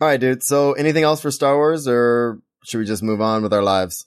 [0.00, 0.42] All right, dude.
[0.42, 4.06] So anything else for Star Wars or should we just move on with our lives?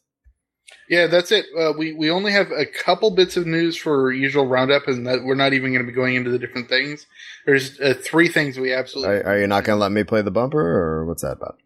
[0.88, 1.46] Yeah, that's it.
[1.58, 5.24] Uh, we we only have a couple bits of news for usual roundup, and that
[5.24, 7.06] we're not even going to be going into the different things.
[7.46, 9.18] There's uh, three things we absolutely.
[9.18, 11.60] Are, are you not going to let me play the bumper or what's that about?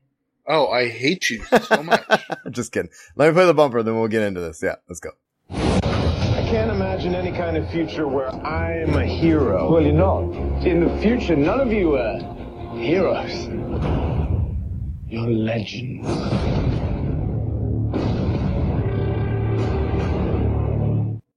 [0.46, 2.04] Oh, I hate you so much.
[2.52, 2.92] Just kidding.
[3.16, 4.62] Let me play the bumper, then we'll get into this.
[4.62, 5.12] Yeah, let's go.
[5.50, 9.72] I can't imagine any kind of future where I'm a hero.
[9.72, 10.66] Well, you're not.
[10.66, 12.20] In the future, none of you are
[12.76, 14.12] heroes.
[15.14, 16.07] You're legends.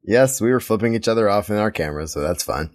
[0.03, 2.71] Yes, we were flipping each other off in our cameras, so that's fun.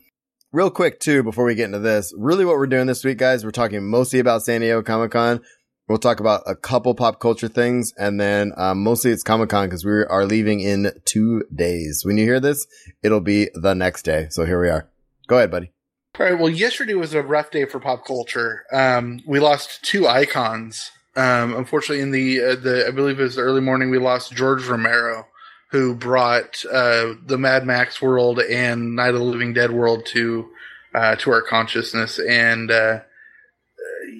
[0.51, 3.43] Real quick too, before we get into this, really what we're doing this week, guys,
[3.43, 5.41] we're talking mostly about San Diego Comic Con.
[5.89, 9.65] We'll talk about a couple pop culture things, and then um, mostly it's Comic Con
[9.65, 12.03] because we are leaving in two days.
[12.05, 12.67] When you hear this,
[13.01, 14.27] it'll be the next day.
[14.29, 14.87] So here we are.
[15.27, 15.71] Go ahead, buddy.
[16.19, 16.37] All right.
[16.37, 18.65] Well, yesterday was a rough day for pop culture.
[18.71, 20.91] Um, we lost two icons.
[21.15, 24.33] Um, unfortunately, in the uh, the I believe it was the early morning, we lost
[24.33, 25.27] George Romero,
[25.71, 30.49] who brought uh, the Mad Max world and Night of the Living Dead world to
[30.93, 32.19] uh, to our consciousness.
[32.19, 32.99] And uh,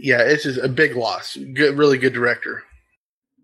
[0.02, 1.36] yeah, it's just a big loss.
[1.36, 2.64] Good, really good director.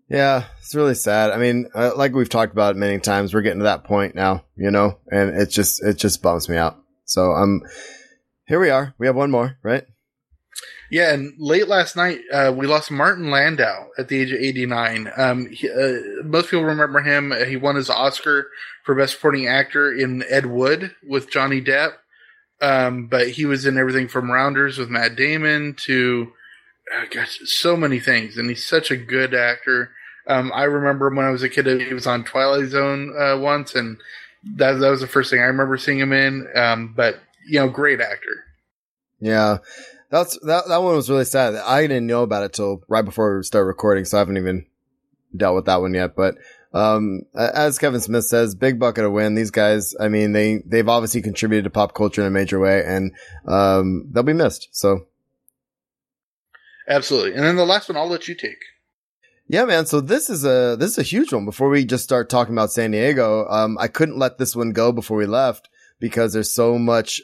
[0.08, 1.30] Yeah, it's really sad.
[1.30, 4.44] I mean, uh, like we've talked about many times, we're getting to that point now,
[4.56, 6.78] you know, and it just it just bums me out.
[7.04, 7.42] So I'm.
[7.42, 7.62] um,
[8.48, 8.94] here we are.
[8.98, 9.84] We have one more, right?
[10.90, 15.12] Yeah, and late last night uh, we lost Martin Landau at the age of 89.
[15.16, 17.32] Um, he, uh, most people remember him.
[17.46, 18.48] He won his Oscar
[18.84, 21.92] for Best Supporting Actor in Ed Wood with Johnny Depp.
[22.60, 26.32] Um, but he was in everything from Rounders with Matt Damon to,
[26.92, 28.36] uh, gosh, so many things.
[28.36, 29.90] And he's such a good actor.
[30.26, 33.74] Um, I remember when I was a kid, he was on Twilight Zone uh, once,
[33.74, 33.98] and
[34.56, 36.48] that that was the first thing I remember seeing him in.
[36.54, 38.44] Um, but you know, great actor.
[39.20, 39.58] Yeah.
[40.10, 41.54] That's that that one was really sad.
[41.54, 44.66] I didn't know about it till right before we start recording, so I haven't even
[45.36, 46.16] dealt with that one yet.
[46.16, 46.36] But
[46.72, 49.34] um, as Kevin Smith says, big bucket of win.
[49.34, 52.82] These guys, I mean, they they've obviously contributed to pop culture in a major way,
[52.84, 53.12] and
[53.46, 54.68] um, they'll be missed.
[54.72, 55.06] So,
[56.88, 57.34] absolutely.
[57.34, 58.58] And then the last one, I'll let you take.
[59.46, 59.86] Yeah, man.
[59.86, 61.44] So this is a this is a huge one.
[61.44, 64.92] Before we just start talking about San Diego, um, I couldn't let this one go
[64.92, 65.68] before we left
[66.00, 67.20] because there's so much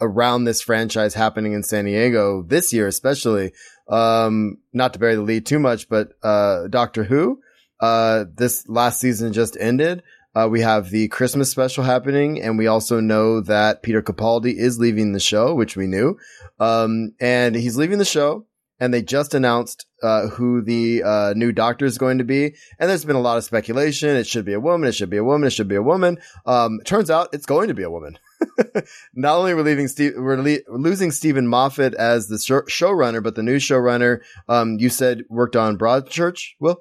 [0.00, 3.52] around this franchise happening in San Diego this year, especially.
[3.88, 7.40] Um, not to bury the lead too much, but uh, Doctor Who.
[7.80, 10.02] Uh, this last season just ended.
[10.34, 14.78] Uh, we have the Christmas special happening, and we also know that Peter Capaldi is
[14.78, 16.18] leaving the show, which we knew.
[16.60, 18.46] Um, and he's leaving the show,
[18.78, 22.54] and they just announced uh, who the uh, new doctor is going to be.
[22.78, 24.10] And there's been a lot of speculation.
[24.10, 24.88] It should be a woman.
[24.88, 25.46] It should be a woman.
[25.46, 26.18] It should be a woman.
[26.44, 28.18] Um, turns out it's going to be a woman.
[29.14, 33.34] Not only we're leaving Steve, we're le- losing Steven Moffat as the show- showrunner, but
[33.34, 36.52] the new showrunner, um, you said worked on Broadchurch.
[36.60, 36.78] Will?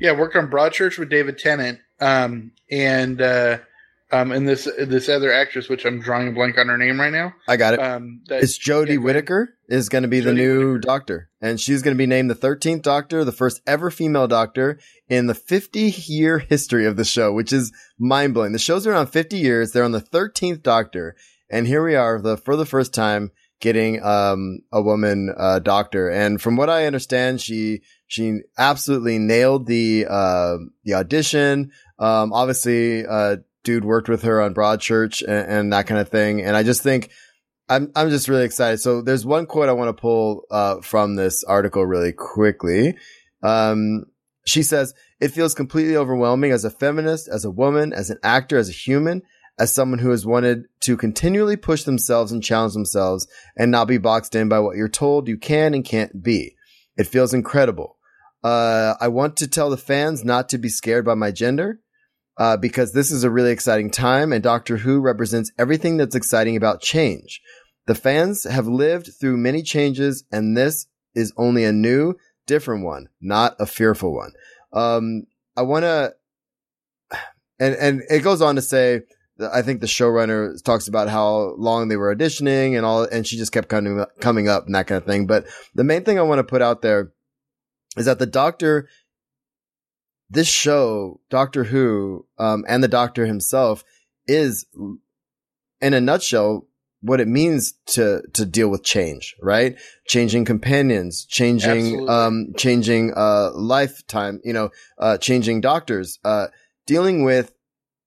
[0.00, 3.58] Yeah, worked on Broadchurch with David Tennant, um, and uh,
[4.12, 7.12] um, and this this other actress, which I'm drawing a blank on her name right
[7.12, 7.34] now.
[7.48, 7.80] I got it.
[7.80, 10.78] Um, that, it's Jodie yeah, Whittaker is going to be the new Whittaker.
[10.80, 14.80] doctor, and she's going to be named the 13th Doctor, the first ever female Doctor
[15.08, 18.52] in the 50 year history of the show, which is mind blowing.
[18.52, 19.72] The show's been around 50 years.
[19.72, 21.14] They're on the 13th Doctor,
[21.48, 23.30] and here we are, the for the first time
[23.60, 26.08] getting um, a woman uh, doctor.
[26.08, 31.70] And from what I understand, she she absolutely nailed the uh, the audition.
[31.98, 36.42] Um, obviously, uh, dude worked with her on Broadchurch and, and that kind of thing.
[36.42, 37.10] And I just think
[37.68, 38.80] I'm I'm just really excited.
[38.80, 42.96] So there's one quote I want to pull uh, from this article really quickly.
[43.42, 44.04] Um,
[44.46, 48.58] she says, "It feels completely overwhelming as a feminist, as a woman, as an actor,
[48.58, 49.22] as a human."
[49.58, 53.98] As someone who has wanted to continually push themselves and challenge themselves and not be
[53.98, 56.56] boxed in by what you're told you can and can't be.
[56.96, 57.98] It feels incredible.
[58.42, 61.80] Uh, I want to tell the fans not to be scared by my gender,
[62.40, 66.56] uh, because this is a really exciting time and Doctor Who represents everything that's exciting
[66.56, 67.42] about change.
[67.86, 72.14] The fans have lived through many changes and this is only a new,
[72.46, 74.32] different one, not a fearful one.
[74.72, 75.24] Um,
[75.54, 76.14] I want to,
[77.58, 79.02] and, and it goes on to say,
[79.52, 83.36] I think the showrunner talks about how long they were auditioning and all, and she
[83.36, 85.26] just kept coming, coming up and that kind of thing.
[85.26, 87.12] But the main thing I want to put out there
[87.98, 88.88] is that the doctor,
[90.30, 93.84] this show, Doctor Who, um, and the doctor himself
[94.26, 94.66] is
[95.80, 96.66] in a nutshell
[97.02, 99.76] what it means to to deal with change, right?
[100.06, 102.08] Changing companions, changing Absolutely.
[102.08, 106.48] um changing uh lifetime, you know, uh changing doctors, uh
[106.86, 107.52] dealing with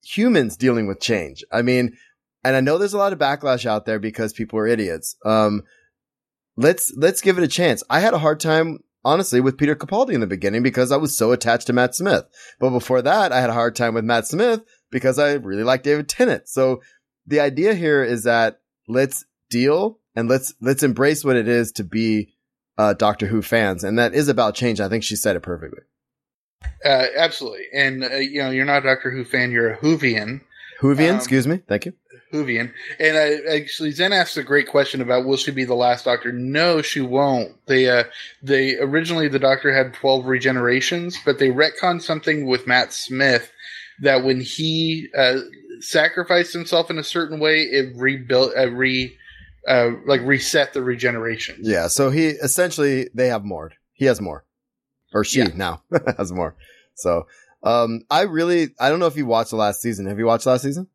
[0.03, 1.43] humans dealing with change.
[1.51, 1.97] I mean,
[2.43, 5.15] and I know there's a lot of backlash out there because people are idiots.
[5.25, 5.63] Um
[6.55, 7.83] let's let's give it a chance.
[7.89, 11.15] I had a hard time honestly with Peter Capaldi in the beginning because I was
[11.15, 12.25] so attached to Matt Smith.
[12.59, 15.83] But before that, I had a hard time with Matt Smith because I really like
[15.83, 16.47] David Tennant.
[16.47, 16.81] So
[17.25, 21.83] the idea here is that let's deal and let's let's embrace what it is to
[21.83, 22.33] be
[22.77, 24.79] uh, Doctor Who fans, and that is about change.
[24.79, 25.81] I think she said it perfectly.
[26.85, 27.65] Uh, absolutely.
[27.73, 30.41] And, uh, you know, you're not a Doctor Who fan, you're a Whovian.
[30.79, 31.61] Whovian, Um, excuse me.
[31.67, 31.93] Thank you.
[32.33, 36.31] And uh, actually, Zen asked a great question about will she be the last Doctor?
[36.31, 37.53] No, she won't.
[37.67, 38.05] They, uh,
[38.41, 43.51] they originally the Doctor had twelve regenerations, but they retconned something with Matt Smith
[44.01, 45.37] that when he uh,
[45.79, 49.15] sacrificed himself in a certain way, it rebuilt, uh, re,
[49.67, 51.57] uh, like reset the regeneration.
[51.61, 51.87] Yeah.
[51.87, 53.71] So he essentially they have more.
[53.93, 54.43] He has more,
[55.13, 55.49] or she Yeah.
[55.55, 55.83] now
[56.17, 56.55] has more.
[56.95, 57.27] So
[57.61, 60.07] um, I really I don't know if you watched the last season.
[60.07, 60.87] Have you watched last season?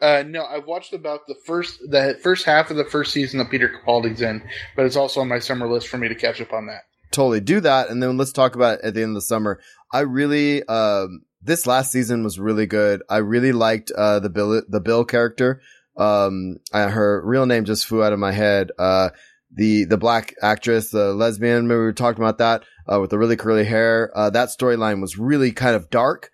[0.00, 3.50] Uh, no, I've watched about the first the first half of the first season that
[3.50, 4.42] Peter Capaldi's in,
[4.76, 6.82] but it's also on my summer list for me to catch up on that.
[7.12, 7.40] totally.
[7.40, 9.60] Do that and then let's talk about it at the end of the summer.
[9.92, 13.02] I really um this last season was really good.
[13.08, 15.60] I really liked uh the bill the bill character.
[15.96, 18.72] Um I, her real name just flew out of my head.
[18.78, 19.10] Uh
[19.54, 23.18] the the black actress the lesbian maybe we were talking about that uh with the
[23.18, 24.10] really curly hair.
[24.14, 26.30] Uh that storyline was really kind of dark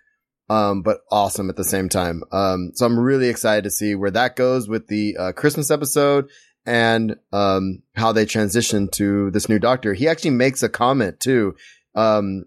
[0.51, 4.11] um but awesome at the same time um so i'm really excited to see where
[4.11, 6.29] that goes with the uh, christmas episode
[6.67, 9.95] and um, how they transition to this new doctor.
[9.95, 11.57] He actually makes a comment too.
[11.95, 12.45] Um,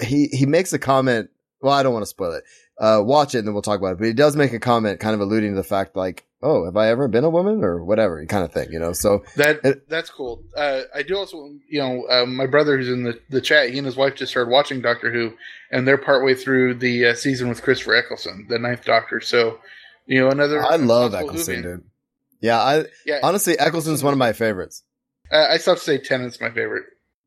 [0.00, 1.30] he he makes a comment.
[1.60, 2.44] Well, I don't want to spoil it.
[2.78, 3.98] Uh, watch it and then we'll talk about it.
[3.98, 6.76] But he does make a comment, kind of alluding to the fact, like, "Oh, have
[6.76, 8.92] I ever been a woman or whatever?" kind of thing, you know.
[8.92, 10.42] So That It- that's cool.
[10.56, 13.70] Uh, I do also, you know, uh, my brother who's in the, the chat.
[13.70, 15.32] He and his wife just started watching Doctor Who,
[15.70, 19.20] and they're partway through the uh, season with Christopher Eccleston, the Ninth Doctor.
[19.20, 19.58] So,
[20.06, 20.62] you know, another.
[20.62, 21.84] I love Eccleston, dude.
[22.40, 24.82] Yeah, I Yeah, honestly Eccleston's one of my favorites.
[25.30, 26.84] uh, I still have to say Tennant's my favorite.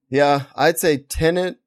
[0.09, 1.57] Yeah, I'd say Tennant,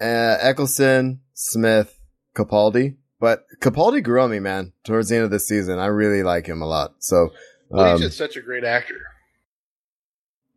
[0.00, 1.98] uh, Eccleston, Smith,
[2.36, 2.96] Capaldi.
[3.22, 5.78] But Capaldi grew on me, man, towards the end of this season.
[5.78, 6.94] I really like him a lot.
[6.98, 7.30] So,
[7.68, 8.98] Well, um, he's just such a great actor.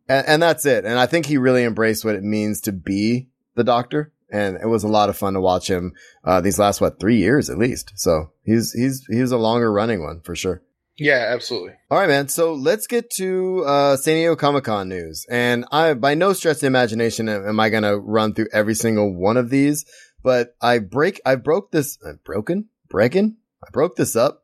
[0.08, 0.84] and, and that's it.
[0.84, 4.12] And I think he really embraced what it means to be the doctor.
[4.32, 5.92] And it was a lot of fun to watch him,
[6.24, 7.92] uh, these last, what, three years at least.
[7.94, 10.60] So he's, he's, he's a longer running one for sure.
[10.98, 11.74] Yeah, absolutely.
[11.90, 12.28] All right, man.
[12.28, 15.24] So let's get to uh, San Diego Comic Con news.
[15.30, 18.48] And I, by no stretch of the imagination, am am I going to run through
[18.52, 19.84] every single one of these.
[20.26, 23.36] But I break, I broke this, uh, broken, breaking.
[23.64, 24.42] I broke this up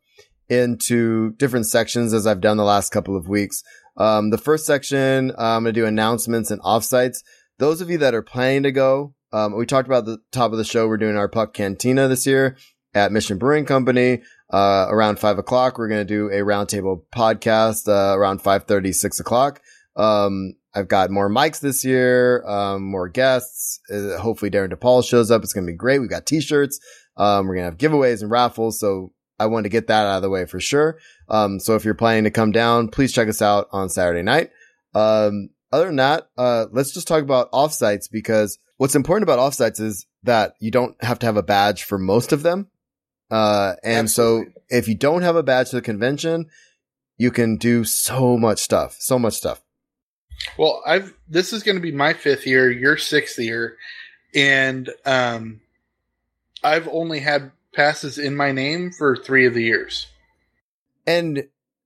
[0.48, 3.64] into different sections as I've done the last couple of weeks.
[3.96, 7.24] Um, the first section, uh, I'm going to do announcements and offsites.
[7.58, 10.58] Those of you that are planning to go, um, we talked about the top of
[10.58, 10.86] the show.
[10.86, 12.56] We're doing our PUCT Cantina this year
[12.94, 14.22] at Mission Brewing Company.
[14.52, 19.18] Uh, around five o'clock, we're going to do a roundtable podcast, uh, around 5.30, 6
[19.18, 19.60] o'clock.
[19.96, 23.80] Um, I've got more mics this year, um, more guests.
[23.92, 25.42] Uh, hopefully Darren DePaul shows up.
[25.42, 25.98] It's going to be great.
[25.98, 26.80] We've got t-shirts.
[27.16, 28.80] Um, we're going to have giveaways and raffles.
[28.80, 30.98] So I wanted to get that out of the way for sure.
[31.28, 34.50] Um, so if you're planning to come down, please check us out on Saturday night.
[34.94, 39.80] Um, other than that, uh, let's just talk about offsites because what's important about offsites
[39.80, 42.68] is that you don't have to have a badge for most of them.
[43.30, 44.52] Uh, and Absolutely.
[44.52, 46.46] so if you don't have a badge to the convention,
[47.16, 49.62] you can do so much stuff, so much stuff.
[50.58, 53.76] Well, I've this is going to be my fifth year, your sixth year,
[54.34, 55.60] and um,
[56.62, 60.06] I've only had passes in my name for three of the years.
[61.06, 61.44] And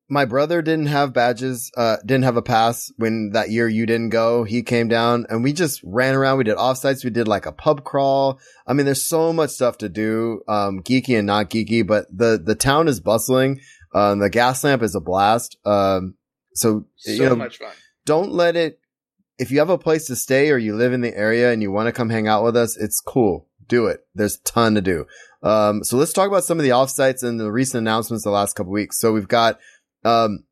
[0.09, 4.11] my brother didn't have badges, uh, didn't have a pass when that year you didn't
[4.11, 4.45] go.
[4.45, 6.39] He came down and we just ran around.
[6.39, 7.03] We did offsites.
[7.03, 8.39] We did like a pub crawl.
[8.67, 12.41] I mean, there's so much stuff to do, um, geeky and not geeky, but the,
[12.43, 13.61] the town is bustling.
[13.95, 15.57] Um, the gas lamp is a blast.
[15.65, 16.15] Um,
[16.55, 17.73] so, So you know, much fun.
[18.07, 18.81] Don't let it,
[19.39, 21.71] if you have a place to stay or you live in the area and you
[21.71, 23.47] want to come hang out with us, it's cool.
[23.69, 24.07] Do it.
[24.15, 25.07] There's a ton to do.
[25.43, 28.55] Um, so let's talk about some of the offsites and the recent announcements the last
[28.55, 28.99] couple weeks.
[28.99, 29.59] So we've got,
[30.05, 30.45] um,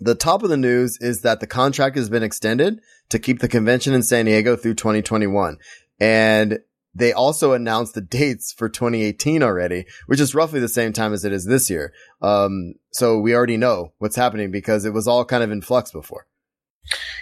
[0.00, 3.48] the top of the news is that the contract has been extended to keep the
[3.48, 5.58] convention in San Diego through 2021.
[6.00, 6.58] And
[6.94, 11.24] they also announced the dates for 2018 already, which is roughly the same time as
[11.24, 11.92] it is this year.
[12.20, 15.92] Um, so we already know what's happening because it was all kind of in flux
[15.92, 16.26] before.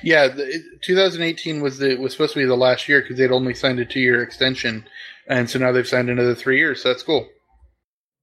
[0.03, 3.55] Yeah, the, 2018 was the was supposed to be the last year because they'd only
[3.55, 4.87] signed a two year extension,
[5.29, 6.83] and so now they've signed another three years.
[6.83, 7.29] So that's cool.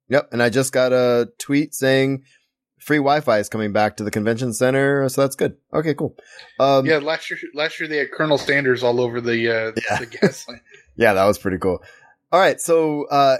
[0.10, 0.30] Yep.
[0.32, 2.24] And I just got a tweet saying
[2.80, 5.08] free Wi-Fi is coming back to the convention center.
[5.10, 5.58] So that's good.
[5.74, 6.16] Okay, cool.
[6.60, 10.00] Um, Yeah, last year last year they had Colonel Sanders all over the uh, Yeah.
[10.00, 10.62] the gas line.
[11.00, 11.84] Yeah, that was pretty cool.
[12.32, 12.60] All right.
[12.60, 13.38] So, uh,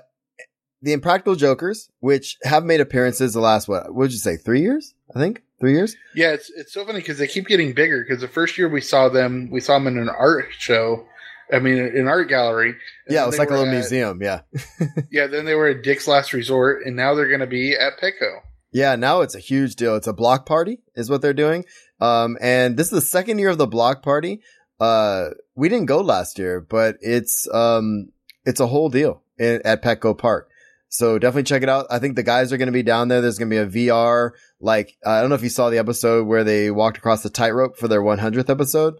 [0.84, 4.38] the Impractical Jokers, which have made appearances the last, what, what would you say?
[4.38, 4.94] Three years?
[5.16, 5.96] I think three years.
[6.16, 8.04] Yeah, it's it's so funny because they keep getting bigger.
[8.04, 11.06] Because the first year we saw them, we saw them in an art show.
[11.52, 12.76] I mean, an art gallery.
[13.10, 13.24] Yeah.
[13.24, 14.22] It was like a little at- museum.
[14.22, 14.42] Yeah.
[15.12, 17.94] Yeah, then they were at Dick's Last Resort, and now they're going to be at
[18.02, 18.42] Petco.
[18.74, 19.96] Yeah, now it's a huge deal.
[19.96, 21.64] It's a block party is what they're doing.
[22.02, 24.42] Um, and this is the second year of the block party.
[24.80, 28.10] Uh, we didn't go last year, but it's, um,
[28.46, 30.50] it's a whole deal in, at Petco Park.
[30.90, 31.88] So definitely check it out.
[31.90, 33.22] I think the guys are going to be down there.
[33.22, 34.32] There's going to be a VR,
[34.62, 37.78] like, I don't know if you saw the episode where they walked across the tightrope
[37.78, 38.96] for their 100th episode.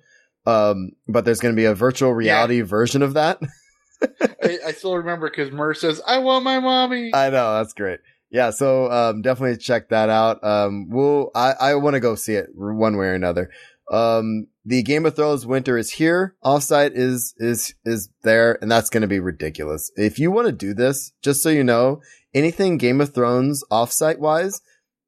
[0.46, 3.40] Um, but there's going to be a virtual reality version of that.
[4.44, 8.00] I, I still remember because Murr says, "I want my mommy." I know that's great.
[8.30, 10.44] Yeah, so um, definitely check that out.
[10.44, 13.50] Um, we'll I I want to go see it one way or another.
[13.92, 16.36] Um, the Game of Thrones winter is here.
[16.44, 19.92] Offsite is is is there, and that's going to be ridiculous.
[19.96, 22.02] If you want to do this, just so you know,
[22.34, 24.62] anything Game of Thrones offsite wise,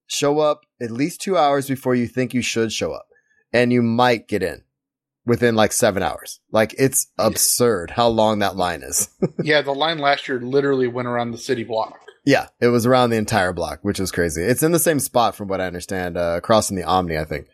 [0.08, 3.08] show up at least two hours before you think you should show up,
[3.52, 4.64] and you might get in
[5.26, 6.40] within like seven hours.
[6.52, 9.10] Like it's absurd how long that line is.
[9.44, 12.00] yeah, the line last year literally went around the city block.
[12.26, 14.44] Yeah, it was around the entire block, which is crazy.
[14.44, 17.24] It's in the same spot from what I understand, uh, across from the Omni, I
[17.24, 17.48] think.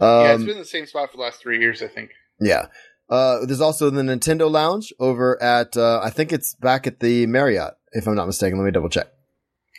[0.00, 2.10] Um, yeah, it's been the same spot for the last three years, I think.
[2.40, 2.66] Yeah.
[3.08, 7.26] Uh, there's also the Nintendo Lounge over at, uh, I think it's back at the
[7.26, 8.58] Marriott, if I'm not mistaken.
[8.58, 9.08] Let me double check.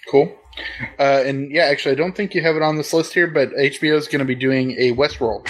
[0.09, 0.34] Cool.
[0.97, 3.51] Uh, and yeah, actually, I don't think you have it on this list here, but
[3.51, 5.47] HBO is going to be doing a Westworld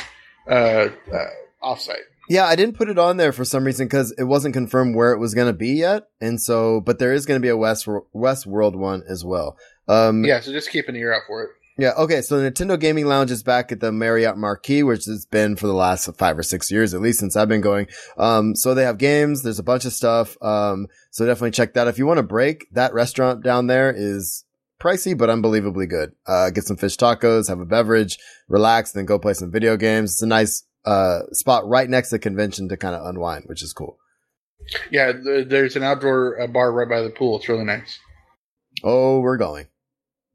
[0.50, 1.28] uh, uh,
[1.64, 2.02] offsite.
[2.30, 5.14] Yeah, I didn't put it on there for some reason because it wasn't confirmed where
[5.14, 7.56] it was going to be yet, and so but there is going to be a
[7.56, 9.58] West West World one as well.
[9.88, 11.50] Um, yeah, so just keep an ear out for it.
[11.78, 12.22] Yeah, okay.
[12.22, 15.68] So the Nintendo Gaming Lounge is back at the Marriott Marquis, which has been for
[15.68, 17.88] the last five or six years, at least since I've been going.
[18.18, 19.44] Um, so they have games.
[19.44, 20.42] There's a bunch of stuff.
[20.42, 21.88] Um, so definitely check that.
[21.88, 24.44] If you want a break, that restaurant down there is
[24.82, 26.14] pricey, but unbelievably good.
[26.26, 28.18] Uh, get some fish tacos, have a beverage,
[28.48, 30.14] relax, then go play some video games.
[30.14, 33.62] It's a nice, uh, spot right next to the convention to kind of unwind, which
[33.62, 34.00] is cool.
[34.92, 37.38] Yeah, there's an outdoor uh, bar right by the pool.
[37.38, 38.00] It's really nice.
[38.84, 39.68] Oh, we're going.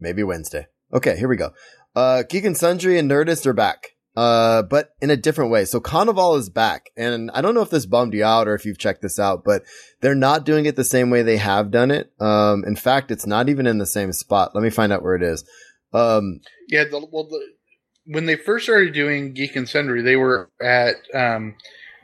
[0.01, 0.67] Maybe Wednesday.
[0.93, 1.51] Okay, here we go.
[1.95, 3.93] Uh, Geek and Sundry and Nerdist are back.
[4.15, 5.65] Uh, but in a different way.
[5.65, 6.91] So Carnival is back.
[6.97, 9.43] And I don't know if this bummed you out or if you've checked this out,
[9.43, 9.63] but
[10.03, 12.13] they're not doing it the same way they have done it.
[12.21, 14.55] Um, in fact, it's not even in the same spot.
[14.55, 15.45] Let me find out where it is.
[15.95, 17.41] Um, yeah, the, well, the,
[18.05, 21.55] when they first started doing Geek and Sundry, they were at, um,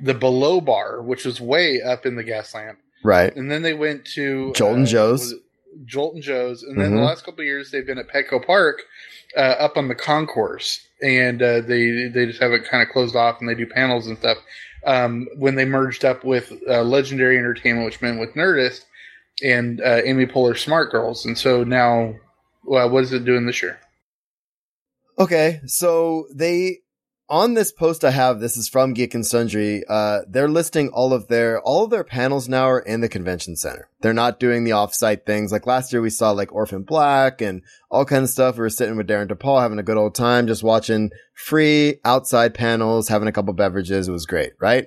[0.01, 2.79] the below bar, which was way up in the gas lamp.
[3.05, 3.35] Right.
[3.35, 5.35] And then they went to Jolt and uh, Joe's.
[5.85, 6.97] Jolt and Joe's, and then mm-hmm.
[6.97, 8.83] the last couple years they've been at Petco Park,
[9.37, 13.17] uh, up on the concourse, and uh, they they just have it kind of closed
[13.17, 14.39] off, and they do panels and stuff.
[14.87, 18.85] Um, when they merged up with uh, Legendary Entertainment, which meant with Nerdist
[19.43, 22.15] and uh, Amy Poehler Smart Girls, and so now,
[22.65, 23.79] well, what is it doing this year?
[25.19, 26.79] Okay, so they
[27.31, 29.83] on this post I have, this is from Geek and Sundry.
[29.89, 33.55] Uh, they're listing all of their, all of their panels now are in the convention
[33.57, 33.91] center.
[34.01, 35.53] They're not doing the offsite things.
[35.53, 38.57] Like last year we saw like Orphan Black and all kinds of stuff.
[38.57, 42.55] We were sitting with Darren DePaul having a good old time, just watching free outside
[42.55, 44.09] panels, having a couple beverages.
[44.09, 44.87] It was great, right?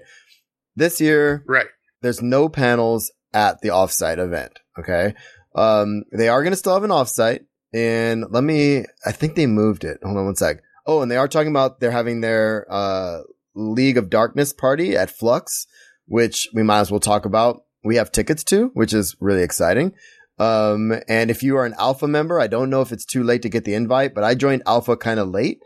[0.76, 1.68] This year, right.
[2.02, 4.60] There's no panels at the offsite event.
[4.80, 5.14] Okay.
[5.54, 9.46] Um, they are going to still have an offsite and let me, I think they
[9.46, 10.00] moved it.
[10.04, 10.62] Hold on one sec.
[10.86, 13.22] Oh, and they are talking about they're having their uh,
[13.56, 15.68] League of Darkness party at Flux,
[16.06, 17.64] which we might as well talk about.
[17.84, 19.94] We have tickets to, which is really exciting.
[20.40, 23.44] Um, and if you are an alpha member, I don't know if it's too late
[23.44, 25.60] to get the invite, but I joined alpha kind of late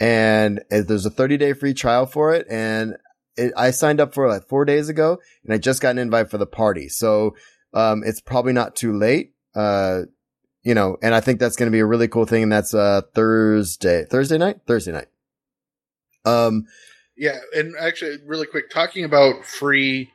[0.00, 2.46] and there's a 30 day free trial for it.
[2.48, 2.96] And
[3.36, 6.30] it, I signed up for like four days ago and I just got an invite
[6.30, 6.88] for the party.
[6.88, 7.34] So,
[7.74, 9.34] um, it's probably not too late.
[9.54, 10.02] Uh,
[10.62, 12.44] you know, and I think that's going to be a really cool thing.
[12.44, 15.08] And that's, uh, Thursday, Thursday night, Thursday night.
[16.24, 16.66] Um,
[17.16, 17.38] yeah.
[17.54, 20.10] And actually really quick talking about free,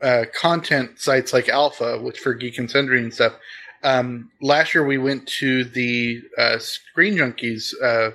[0.00, 3.34] uh, content sites like Alpha, which for Geek and Sundry and stuff.
[3.82, 8.12] Um, last year we went to the, uh, Screen Junkies, uh,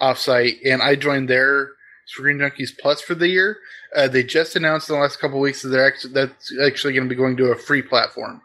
[0.00, 1.72] offsite and I joined their
[2.06, 3.58] Screen Junkies Plus for the year.
[3.94, 7.04] Uh, they just announced in the last couple weeks that they're actually, that's actually going
[7.04, 8.40] to be going to a free platform.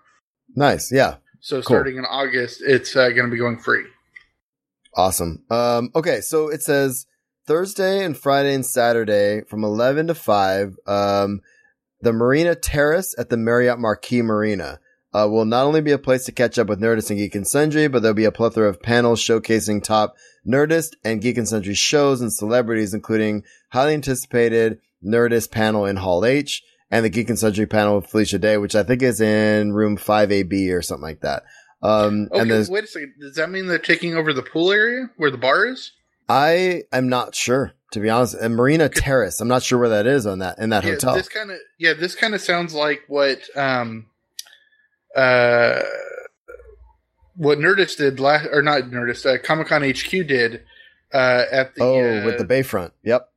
[0.55, 0.91] Nice.
[0.91, 1.15] Yeah.
[1.43, 1.63] So cool.
[1.75, 3.83] starting in August, it's uh, going to be going free.
[4.95, 5.43] Awesome.
[5.49, 7.05] Um, okay, so it says
[7.45, 10.77] Thursday and Friday and Saturday from 11 to 5.
[10.87, 11.41] Um,
[11.99, 14.79] the Marina Terrace at the Marriott Marquis Marina
[15.13, 17.45] uh, will not only be a place to catch up with Nerdist and Geek and
[17.45, 20.15] Sundry, but there'll be a plethora of panels showcasing top
[20.47, 26.23] Nerdist and Geek and Sundry shows and celebrities, including highly anticipated Nerdist panel in Hall
[26.23, 26.63] H,
[26.93, 29.97] and the Geek and Sundry panel with Felicia Day, which I think is in room
[29.97, 31.43] 5AB or something like that.
[31.81, 33.15] Um, okay, and wait a second.
[33.19, 35.91] Does that mean they're taking over the pool area where the bar is?
[36.29, 38.35] I am not sure, to be honest.
[38.35, 41.15] And Marina Terrace, I'm not sure where that is on that in that yeah, hotel.
[41.15, 44.05] This kind of yeah, this kind of sounds like what um
[45.15, 45.81] uh
[47.35, 50.63] what Nerdist did last, or not Nerdist, uh, Comic Con HQ did
[51.11, 52.91] uh, at the oh, uh, with the Bayfront.
[53.03, 53.32] Yep.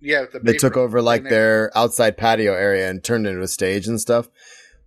[0.00, 3.48] Yeah, the They took over like their outside patio area and turned it into a
[3.48, 4.28] stage and stuff.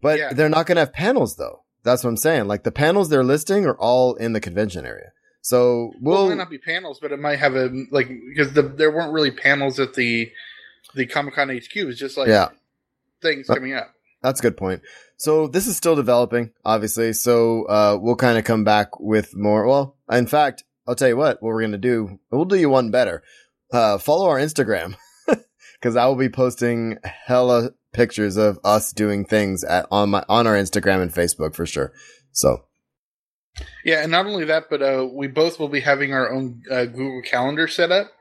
[0.01, 0.33] But Yeah.
[0.33, 1.63] they're not going to have panels though.
[1.83, 2.47] That's what I'm saying.
[2.47, 5.11] Like the panels they're listing are all in the convention area.
[5.41, 8.53] So Well, it we'll, might not be panels, but it might have a like because
[8.53, 10.31] the, there weren't really panels at the
[10.95, 11.75] the Comic Con HQ.
[11.75, 12.49] It was just like yeah,
[13.21, 13.93] things coming up.
[14.21, 14.81] that's a good point.
[15.17, 17.11] So this is still developing, obviously.
[17.13, 19.65] So, uh, we'll kind of come back with more.
[19.65, 22.19] Well, in fact, I'll tell you what, what we're going to do.
[22.31, 23.23] We'll do you one better.
[23.71, 24.95] Uh, follow our Instagram
[25.79, 30.47] because I will be posting hella pictures of us doing things at, on my, on
[30.47, 31.91] our Instagram and Facebook for sure.
[32.31, 32.63] So
[33.83, 36.85] Yeah, and not only that, but uh, we both will be having our own uh,
[36.85, 38.11] Google Calendar set up.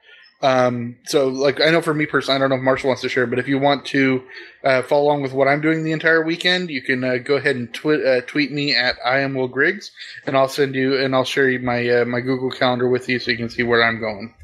[0.43, 3.09] Um, so, like, I know for me personally, I don't know if Marshall wants to
[3.09, 4.23] share, but if you want to
[4.65, 7.57] uh, follow along with what I'm doing the entire weekend, you can uh, go ahead
[7.57, 9.93] and twi- uh, tweet me at I am Will Griggs,
[10.27, 13.19] and I'll send you and I'll share you my uh, my Google Calendar with you
[13.19, 14.35] so you can see where I'm going.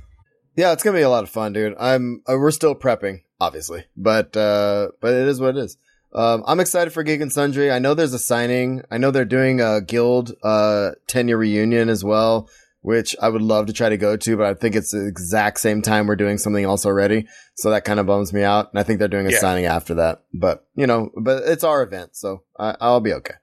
[0.56, 1.74] Yeah, it's going to be a lot of fun, dude.
[1.78, 5.76] I'm, uh, we're still prepping, obviously, but, uh, but it is what it is.
[6.14, 7.70] Um, I'm excited for Geek and Sundry.
[7.70, 8.82] I know there's a signing.
[8.90, 12.50] I know they're doing a guild, uh, 10 year reunion as well,
[12.82, 15.60] which I would love to try to go to, but I think it's the exact
[15.60, 17.26] same time we're doing something else already.
[17.54, 18.70] So that kind of bums me out.
[18.72, 19.38] And I think they're doing a Yeah.
[19.38, 22.10] signing after that, but you know, but it's our event.
[22.16, 23.34] So I, I'll be okay.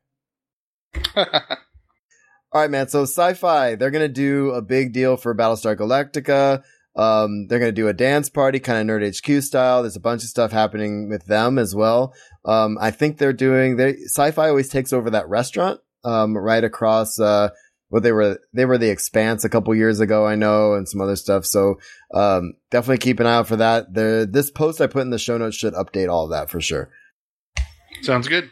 [1.16, 2.88] All right, man.
[2.90, 6.64] So sci-fi, they're going to do a big deal for Battlestar Galactica.
[7.00, 9.84] Um, they're going to do a dance party, kind of Nerd HQ style.
[9.84, 12.14] There's a bunch of stuff happening with them as well.
[12.44, 17.18] Um, I think they're doing, they, sci-fi always takes over that restaurant, um, right across,
[17.18, 17.50] uh,
[17.88, 21.00] what they were, they were the expanse a couple years ago, I know, and some
[21.00, 21.46] other stuff.
[21.46, 21.80] So,
[22.14, 23.94] um, definitely keep an eye out for that.
[23.94, 26.90] This post I put in the show notes should update all of that for sure.
[28.02, 28.52] Sounds good.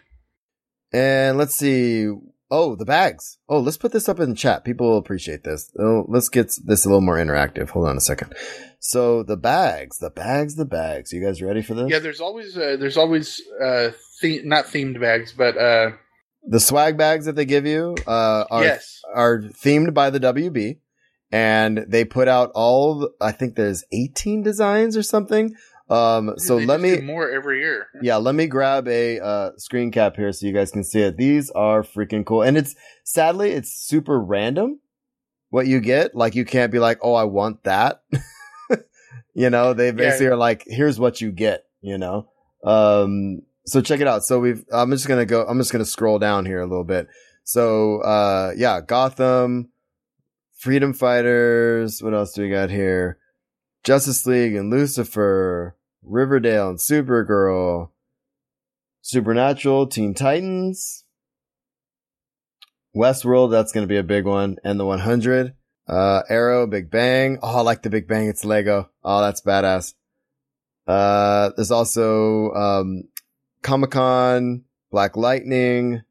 [0.93, 2.07] And let's see.
[2.49, 3.37] Oh, the bags.
[3.49, 4.63] Oh, let's put this up in chat.
[4.63, 5.69] People will appreciate this.
[5.77, 7.69] Oh, let's get this a little more interactive.
[7.71, 8.33] Hold on a second.
[8.79, 11.11] So the bags, the bags, the bags.
[11.11, 11.89] You guys ready for this?
[11.89, 13.89] Yeah, there's always uh, there's always uh,
[14.21, 15.91] the- not themed bags, but uh,
[16.47, 20.79] the swag bags that they give you uh, are yes, are themed by the WB,
[21.31, 23.09] and they put out all.
[23.19, 25.53] I think there's 18 designs or something.
[25.89, 27.87] Um, so let me more every year.
[28.01, 31.17] yeah, let me grab a uh, screen cap here so you guys can see it.
[31.17, 32.41] These are freaking cool.
[32.41, 34.79] And it's sadly, it's super random
[35.49, 36.15] what you get.
[36.15, 38.03] Like you can't be like, oh, I want that.
[39.33, 42.27] you know, they basically are like, here's what you get, you know?
[42.63, 44.23] Um, so check it out.
[44.23, 46.67] So we've, I'm just going to go, I'm just going to scroll down here a
[46.67, 47.07] little bit.
[47.43, 49.69] So, uh, yeah, Gotham,
[50.53, 52.03] Freedom Fighters.
[52.03, 53.19] What else do we got here?
[53.83, 57.89] Justice League and Lucifer, Riverdale and Supergirl,
[59.01, 61.05] Supernatural, Teen Titans,
[62.95, 65.53] Westworld, that's going to be a big one, and the 100,
[65.87, 67.39] uh, Arrow, Big Bang.
[67.41, 68.27] Oh, I like the Big Bang.
[68.27, 68.89] It's Lego.
[69.03, 69.93] Oh, that's badass.
[70.85, 73.03] Uh, there's also, um,
[73.61, 76.01] Comic Con, Black Lightning,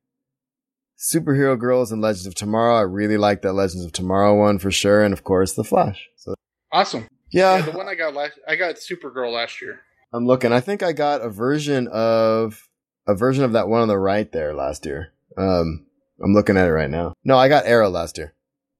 [0.99, 2.77] Superhero Girls and Legends of Tomorrow.
[2.77, 5.03] I really like that Legends of Tomorrow one for sure.
[5.03, 6.09] And of course, The Flash.
[6.17, 6.35] So
[6.73, 7.07] Awesome.
[7.31, 9.81] Yeah, Yeah, the one I got last, I got Supergirl last year.
[10.13, 10.53] I'm looking.
[10.53, 12.69] I think I got a version of
[13.07, 15.13] a version of that one on the right there last year.
[15.37, 15.87] Um,
[16.23, 17.15] I'm looking at it right now.
[17.25, 18.35] No, I got Arrow last year.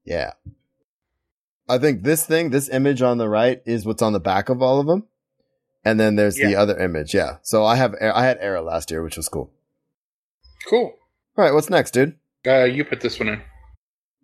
[0.05, 0.33] Yeah.
[1.69, 4.63] I think this thing, this image on the right is what's on the back of
[4.63, 5.05] all of them.
[5.85, 7.15] And then there's the other image.
[7.15, 7.37] Yeah.
[7.43, 9.53] So I have, I had Arrow last year, which was cool.
[10.69, 10.95] Cool.
[11.37, 11.53] All right.
[11.55, 12.17] What's next, dude?
[12.47, 13.43] Uh, you put this one in.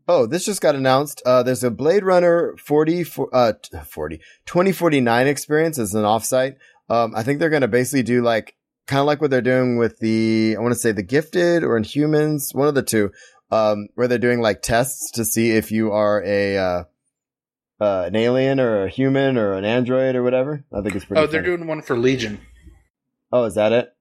[0.08, 1.22] Oh, this just got announced.
[1.24, 6.56] Uh, there's a Blade Runner 40, for- uh, t- 40, 2049 experience as an offsite.
[6.90, 8.54] Um, I think they're going to basically do like,
[8.86, 11.78] kind of like what they're doing with the, I want to say the gifted or
[11.80, 13.12] Inhumans, one of the two,
[13.50, 16.84] um, where they're doing like tests to see if you are a, uh,
[17.80, 20.64] uh, an alien or a human or an android or whatever.
[20.72, 21.56] I think it's pretty Oh, they're funny.
[21.56, 22.40] doing one for Legion.
[23.32, 23.94] Oh, is that it?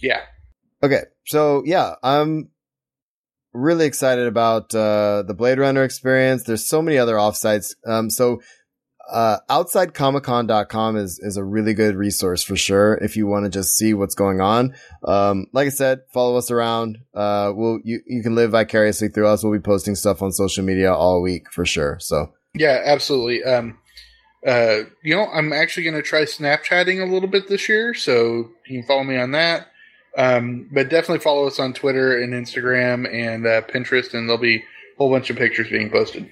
[0.00, 0.20] Yeah.
[0.82, 2.50] Okay, so yeah, I'm
[3.54, 6.42] really excited about uh, the Blade Runner experience.
[6.42, 7.74] There's so many other offsites.
[7.86, 8.40] Um, so
[9.10, 13.76] uh, OutsideComicCon.com is is a really good resource for sure if you want to just
[13.76, 14.74] see what's going on.
[15.04, 16.98] Um, like I said, follow us around.
[17.14, 19.44] Uh, we'll you you can live vicariously through us.
[19.44, 21.98] We'll be posting stuff on social media all week for sure.
[22.00, 23.44] So Yeah, absolutely.
[23.44, 23.78] Um,
[24.46, 28.50] uh, you know, I'm actually going to try Snapchatting a little bit this year, so
[28.66, 29.68] you can follow me on that.
[30.16, 34.56] Um, but definitely follow us on Twitter and Instagram and uh, Pinterest, and there'll be
[34.56, 34.62] a
[34.98, 36.30] whole bunch of pictures being posted.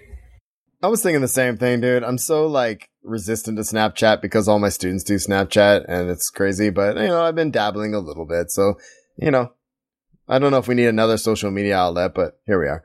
[0.83, 2.03] I was thinking the same thing, dude.
[2.03, 6.71] I'm so like resistant to Snapchat because all my students do Snapchat and it's crazy,
[6.71, 8.51] but you know, I've been dabbling a little bit.
[8.51, 8.75] So,
[9.17, 9.53] you know,
[10.29, 12.85] I don't know if we need another social media outlet, but here we are.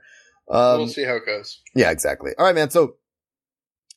[0.49, 1.59] Um, we'll see how it goes.
[1.75, 2.31] Yeah, exactly.
[2.37, 2.69] All right, man.
[2.69, 2.95] So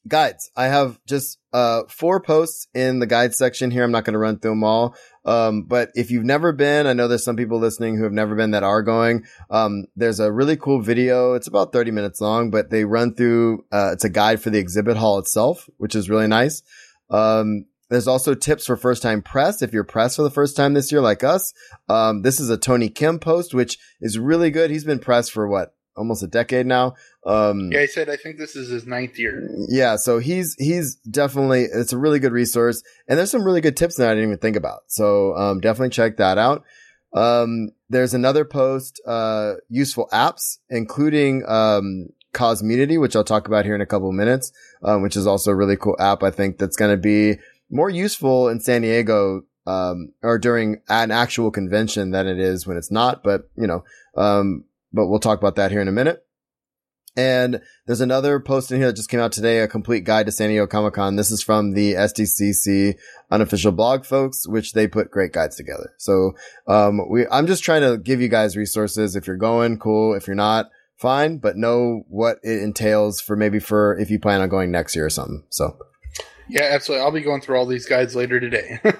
[0.08, 3.84] guides, I have just, uh, four posts in the guide section here.
[3.84, 4.94] I'm not going to run through them all.
[5.24, 8.34] Um, but if you've never been, I know there's some people listening who have never
[8.34, 9.24] been that are going.
[9.50, 11.34] Um, there's a really cool video.
[11.34, 14.58] It's about 30 minutes long, but they run through, uh, it's a guide for the
[14.58, 16.62] exhibit hall itself, which is really nice.
[17.10, 19.62] Um, there's also tips for first time press.
[19.62, 21.52] If you're pressed for the first time this year, like us,
[21.88, 24.70] um, this is a Tony Kim post, which is really good.
[24.70, 25.74] He's been pressed for what?
[26.00, 26.94] Almost a decade now.
[27.26, 29.46] Um, Yeah, I said I think this is his ninth year.
[29.68, 33.76] yeah, so he's he's definitely it's a really good resource, and there's some really good
[33.76, 34.84] tips that I didn't even think about.
[34.86, 36.64] So um, definitely check that out.
[37.12, 43.74] Um, there's another post, uh, useful apps, including um, Cosmunity, which I'll talk about here
[43.74, 46.22] in a couple of minutes, um, which is also a really cool app.
[46.22, 47.38] I think that's going to be
[47.70, 52.76] more useful in San Diego um, or during an actual convention than it is when
[52.78, 53.22] it's not.
[53.22, 53.84] But you know,
[54.16, 56.24] um, but we'll talk about that here in a minute.
[57.16, 60.32] And there's another post in here that just came out today, a complete guide to
[60.32, 61.16] San Diego Comic Con.
[61.16, 62.94] This is from the SDCC
[63.32, 65.92] unofficial blog folks, which they put great guides together.
[65.98, 66.32] So,
[66.68, 69.16] um, we, I'm just trying to give you guys resources.
[69.16, 70.14] If you're going, cool.
[70.14, 70.66] If you're not,
[70.96, 74.94] fine, but know what it entails for maybe for if you plan on going next
[74.94, 75.42] year or something.
[75.48, 75.76] So,
[76.48, 77.04] Yeah, absolutely.
[77.04, 78.78] I'll be going through all these guides later today.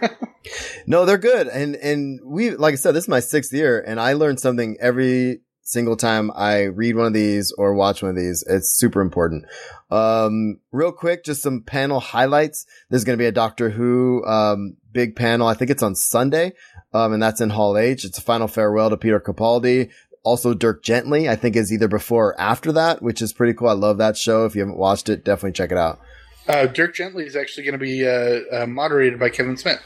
[0.87, 1.49] No, they're good.
[1.49, 4.77] And, and we, like I said, this is my sixth year and I learned something
[4.81, 8.45] every single time I read one of these or watch one of these.
[8.49, 9.45] It's super important.
[9.91, 12.67] Um, real quick, just some panel highlights.
[12.89, 15.47] There's going to be a Doctor Who, um, big panel.
[15.47, 16.53] I think it's on Sunday.
[16.93, 18.05] Um, and that's in Hall H.
[18.05, 19.91] It's a final farewell to Peter Capaldi.
[20.23, 23.69] Also, Dirk Gently, I think is either before or after that, which is pretty cool.
[23.69, 24.45] I love that show.
[24.45, 26.01] If you haven't watched it, definitely check it out.
[26.49, 29.81] uh, Dirk Gently is actually going to be uh, uh, moderated by Kevin Smith.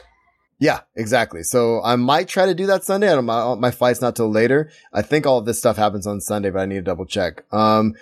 [0.58, 1.42] Yeah, exactly.
[1.42, 3.12] So I might try to do that Sunday.
[3.12, 4.70] I my, my flight's not till later.
[4.92, 7.44] I think all of this stuff happens on Sunday, but I need to double check.
[7.52, 7.94] Um,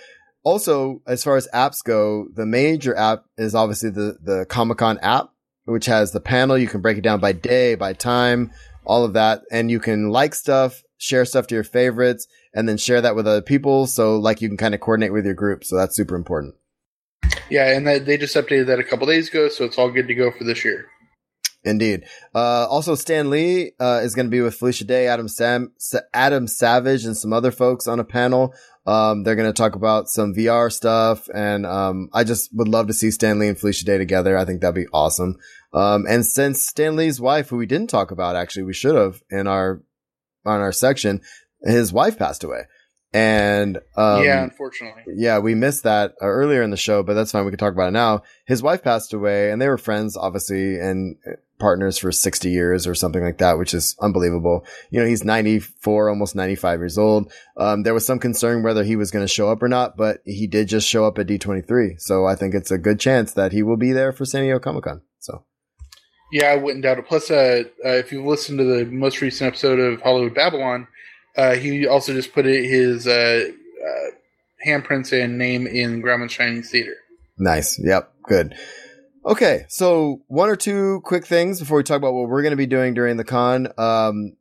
[0.45, 4.99] also, as far as apps go, the major app is obviously the, the Comic Con
[5.01, 5.31] app,
[5.65, 6.59] which has the panel.
[6.59, 8.51] You can break it down by day, by time,
[8.85, 9.43] all of that.
[9.51, 13.27] And you can like stuff, share stuff to your favorites, and then share that with
[13.27, 13.87] other people.
[13.87, 15.65] So like you can kind of coordinate with your group.
[15.65, 16.55] So that's super important.
[17.49, 20.15] Yeah, and they just updated that a couple days ago, so it's all good to
[20.15, 20.87] go for this year.
[21.65, 22.05] Indeed.
[22.35, 26.01] Uh, also Stan Lee, uh, is going to be with Felicia Day, Adam Sam, Sa-
[26.13, 28.55] Adam Savage and some other folks on a panel.
[28.85, 31.29] Um, they're going to talk about some VR stuff.
[31.33, 34.37] And, um, I just would love to see Stan Lee and Felicia Day together.
[34.37, 35.37] I think that'd be awesome.
[35.73, 39.23] Um, and since Stan Lee's wife, who we didn't talk about, actually, we should have
[39.31, 39.83] in our,
[40.45, 41.21] on our section,
[41.63, 42.63] his wife passed away.
[43.15, 45.03] And, um, yeah, unfortunately.
[45.15, 47.45] yeah, we missed that uh, earlier in the show, but that's fine.
[47.45, 48.23] We can talk about it now.
[48.47, 51.17] His wife passed away and they were friends, obviously, and
[51.63, 54.67] partners for 60 years or something like that, which is unbelievable.
[54.91, 57.33] You know, he's 94, almost 95 years old.
[57.57, 60.23] Um, there was some concern whether he was going to show up or not, but
[60.25, 62.01] he did just show up at D23.
[62.01, 64.59] So I think it's a good chance that he will be there for San Diego
[64.59, 65.03] Comic Con.
[65.21, 65.45] So
[66.33, 67.07] Yeah, I wouldn't doubt it.
[67.07, 70.89] Plus, uh, uh, if you've listened to the most recent episode of Hollywood Babylon,
[71.37, 73.45] uh, he also just put his uh,
[73.85, 74.11] uh,
[74.67, 76.97] handprints and name in Grauman's Chinese Theater.
[77.39, 77.81] nice.
[77.83, 78.13] Yep.
[78.25, 78.55] Good.
[79.25, 79.65] Okay.
[79.69, 82.67] So one or two quick things before we talk about what we're going to be
[82.67, 83.69] doing during the con.
[83.79, 84.37] Um,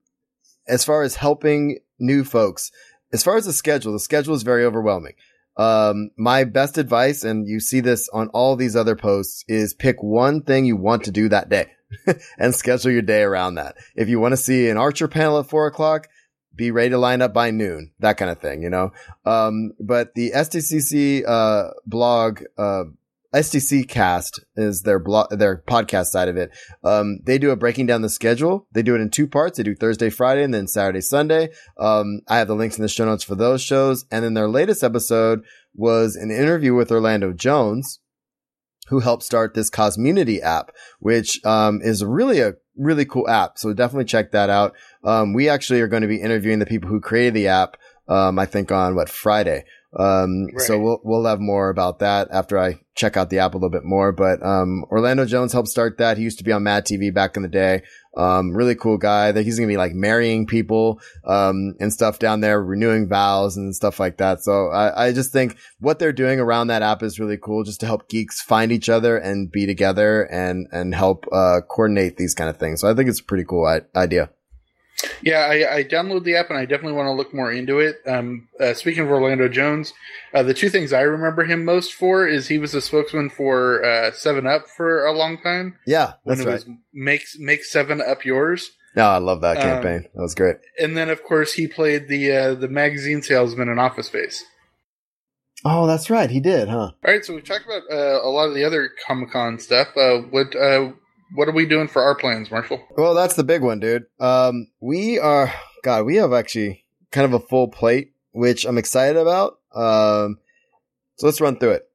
[0.67, 2.71] as far as helping new folks,
[3.11, 5.13] as far as the schedule, the schedule is very overwhelming.
[5.57, 10.01] Um, my best advice, and you see this on all these other posts, is pick
[10.01, 11.67] one thing you want to do that day
[12.37, 13.75] and schedule your day around that.
[13.95, 16.07] If you want to see an Archer panel at four o'clock,
[16.61, 18.91] be ready to line up by noon, that kind of thing, you know?
[19.25, 22.83] Um, but the SDCC, uh, blog, uh,
[23.33, 26.51] SDC cast is their blog, their podcast side of it.
[26.83, 28.67] Um, they do a breaking down the schedule.
[28.73, 29.57] They do it in two parts.
[29.57, 31.49] They do Thursday, Friday, and then Saturday, Sunday.
[31.79, 34.05] Um, I have the links in the show notes for those shows.
[34.11, 35.43] And then their latest episode
[35.73, 37.99] was an interview with Orlando Jones,
[38.91, 43.57] who helped start this Cosmunity app, which, um, is really a really cool app.
[43.57, 44.75] So definitely check that out.
[45.05, 47.77] Um, we actually are going to be interviewing the people who created the app.
[48.09, 49.63] Um, I think on what Friday.
[49.97, 53.57] Um, so we'll, we'll have more about that after I check out the app a
[53.57, 54.11] little bit more.
[54.11, 56.17] But, um, Orlando Jones helped start that.
[56.17, 57.83] He used to be on Mad TV back in the day.
[58.17, 62.19] Um, really cool guy that he's going to be like marrying people, um, and stuff
[62.19, 64.43] down there, renewing vows and stuff like that.
[64.43, 67.79] So I, I just think what they're doing around that app is really cool just
[67.79, 72.35] to help geeks find each other and be together and, and help, uh, coordinate these
[72.35, 72.81] kind of things.
[72.81, 74.29] So I think it's a pretty cool I- idea.
[75.21, 77.97] Yeah, I, I downloaded the app and I definitely want to look more into it.
[78.07, 79.93] Um, uh, speaking of Orlando Jones,
[80.33, 83.83] uh, the two things I remember him most for is he was a spokesman for
[83.83, 86.53] uh, Seven Up for a long time Yeah, when that's it right.
[86.93, 90.09] was make Seven Up yours, No, I love that Um, campaign.
[90.13, 90.57] that was great.
[90.79, 94.43] and then of course he played the uh, the magazine salesman in Office Space.
[95.63, 96.29] Oh, that's right.
[96.31, 96.77] He did, huh?
[96.77, 99.89] All right, so we talked about uh, a lot of the other Comic Con stuff.
[99.95, 100.91] Uh, what uh,
[101.33, 102.81] what are we doing for our plans, Marshall?
[102.97, 104.05] Well, that's the big one, dude.
[104.19, 105.53] Um, we are,
[105.83, 109.59] God, we have actually kind of a full plate, which I'm excited about.
[109.73, 110.39] Um,
[111.15, 111.87] so let's run through it.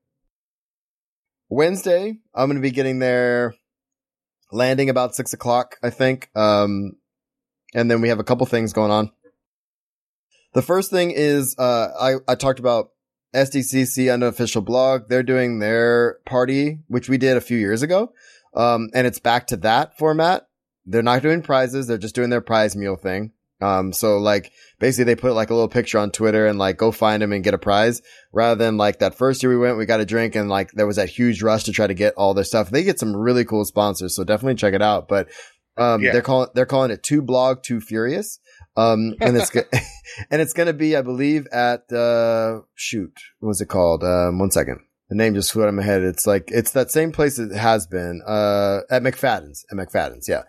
[1.49, 3.55] Wednesday, I'm going to be getting there,
[4.51, 6.31] landing about six o'clock, I think.
[6.35, 6.97] Um,
[7.75, 9.11] and then we have a couple things going on.
[10.55, 12.91] The first thing is, uh, I, I talked about
[13.35, 15.09] SDCC unofficial blog.
[15.09, 18.13] They're doing their party, which we did a few years ago.
[18.57, 20.49] Um, and it's back to that format.
[20.87, 21.87] They're not doing prizes.
[21.87, 23.33] They're just doing their prize meal thing.
[23.61, 26.93] Um, so like basically they put like a little picture on Twitter and like go
[26.93, 29.87] find them and get a prize rather than like that first year we went, we
[29.87, 32.35] got a drink and like there was that huge rush to try to get all
[32.35, 32.69] their stuff.
[32.71, 34.15] They get some really cool sponsors.
[34.15, 35.09] So definitely check it out.
[35.09, 35.29] But,
[35.79, 36.13] um, Yeah.
[36.13, 38.39] they're calling, they're calling it two blog, two furious.
[38.77, 39.51] Um, and it's,
[40.31, 44.05] and it's going to be, I believe at, uh, shoot, what was it called?
[44.05, 44.81] Um, one second.
[45.09, 46.03] The name just flew out of my head.
[46.03, 50.29] It's like, it's that same place it has been, uh, at McFadden's, at McFadden's.
[50.29, 50.43] Yeah.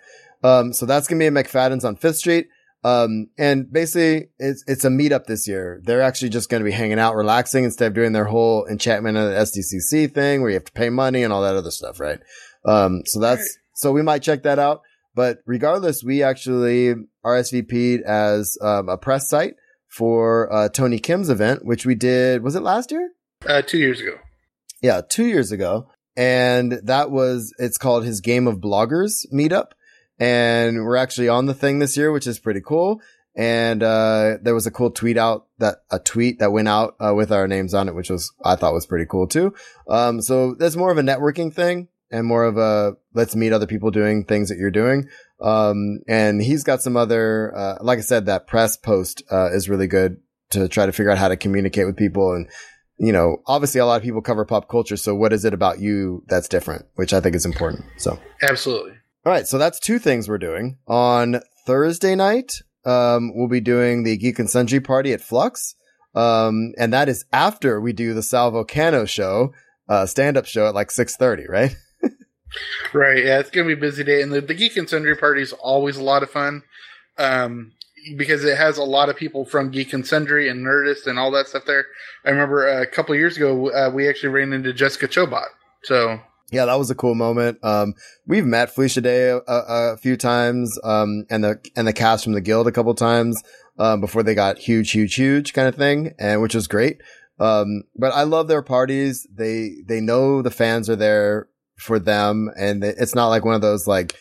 [0.44, 2.48] Um, so that's going to be at McFadden's on Fifth Street.
[2.84, 5.82] Um, and basically it's, it's a meetup this year.
[5.84, 9.18] They're actually just going to be hanging out, relaxing instead of doing their whole enchantment
[9.18, 12.00] of the SDCC thing where you have to pay money and all that other stuff.
[12.00, 12.20] Right.
[12.66, 13.50] Um, so that's, Right.
[13.74, 14.82] so we might check that out.
[15.16, 16.94] But regardless, we actually
[17.26, 19.56] RSVP'd as, um, a press site
[19.88, 23.10] for, uh, Tony Kim's event, which we did, was it last year?
[23.46, 24.16] Uh, two years ago.
[24.82, 25.90] Yeah, two years ago.
[26.16, 29.72] And that was, it's called his Game of Bloggers meetup.
[30.20, 33.02] And we're actually on the thing this year, which is pretty cool.
[33.36, 37.14] And, uh, there was a cool tweet out that, a tweet that went out, uh,
[37.14, 39.54] with our names on it, which was, I thought was pretty cool too.
[39.88, 43.68] Um, so there's more of a networking thing and more of a, let's meet other
[43.68, 45.08] people doing things that you're doing.
[45.40, 49.70] Um, and he's got some other, uh, like I said, that press post, uh, is
[49.70, 50.18] really good
[50.50, 52.50] to try to figure out how to communicate with people and,
[52.98, 54.98] you know, obviously a lot of people cover pop culture.
[54.98, 57.86] So what is it about you that's different, which I think is important.
[57.98, 58.94] So, Absolutely.
[59.26, 59.48] all right.
[59.48, 62.54] So that's two things we're doing on Thursday night.
[62.86, 65.76] Um, we'll be doing the Geek and Sundry party at Flux.
[66.16, 69.54] Um, and that is after we do the Sal Vulcano show,
[69.88, 71.76] uh, stand up show at like 630, right?
[72.94, 73.26] Right.
[73.26, 75.52] Yeah, it's gonna be a busy day, and the, the Geek and Sundry party is
[75.54, 76.64] always a lot of fun,
[77.18, 77.74] um,
[78.16, 81.32] because it has a lot of people from Geek and Sundry and Nerdist and all
[81.32, 81.86] that stuff there.
[82.26, 85.48] I remember uh, a couple years ago uh, we actually ran into Jessica Chobot.
[85.84, 86.20] So
[86.52, 87.60] Yeah, that was a cool moment.
[87.64, 87.94] Um,
[88.26, 92.34] we've met Felicia Day a, a, few times, um, and the, and the cast from
[92.34, 93.42] the guild a couple times,
[93.80, 97.02] um, before they got huge, huge, huge kind of thing, and which was great.
[97.40, 99.28] Um, but I love their parties.
[99.32, 101.48] They, they know the fans are there
[101.78, 102.50] for them.
[102.58, 104.16] And it's not like one of those like,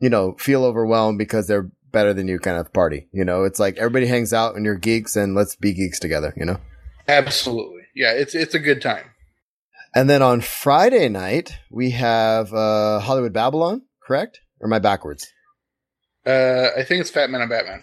[0.00, 3.08] you know, feel overwhelmed because they're better than you kind of party.
[3.12, 6.32] You know, it's like everybody hangs out and you're geeks and let's be geeks together,
[6.36, 6.58] you know?
[7.08, 9.04] absolutely, yeah, it's it's a good time.
[9.94, 14.40] And then on Friday night, we have, uh, Hollywood Babylon, correct?
[14.58, 15.30] Or am I backwards?
[16.24, 17.82] Uh, I think it's Fat Man and Batman.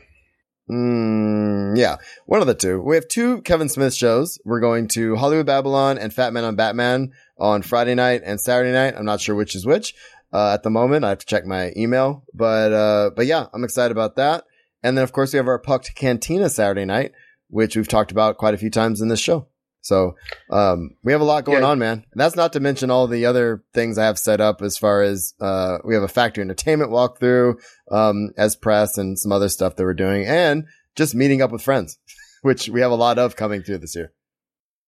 [0.71, 2.79] Mm, yeah, one of the two.
[2.81, 4.39] We have two Kevin Smith shows.
[4.45, 8.71] We're going to Hollywood Babylon and Fat Man on Batman on Friday night and Saturday
[8.71, 8.93] night.
[8.95, 9.93] I'm not sure which is which
[10.33, 11.05] uh, at the moment.
[11.05, 14.43] I have to check my email, but uh, but yeah, I'm excited about that.
[14.83, 17.11] And then of course we have our PUCT Cantina Saturday night,
[17.49, 19.47] which we've talked about quite a few times in this show.
[19.81, 20.15] So
[20.51, 21.69] um, we have a lot going Yeah.
[21.69, 22.05] on, man.
[22.11, 25.01] And that's not to mention all the other things I have set up as far
[25.01, 27.55] as uh, we have a factory entertainment walkthrough
[27.89, 30.65] um, as press and some other stuff that we're doing, and
[30.95, 31.97] just meeting up with friends,
[32.41, 34.11] which we have a lot of coming through this year.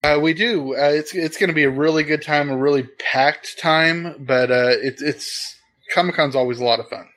[0.03, 0.75] Uh, we do.
[0.75, 4.49] Uh, it's it's going to be a really good time, a really packed time, but
[4.49, 5.55] uh, it's it's
[5.93, 7.07] Comic Con's always a lot of fun.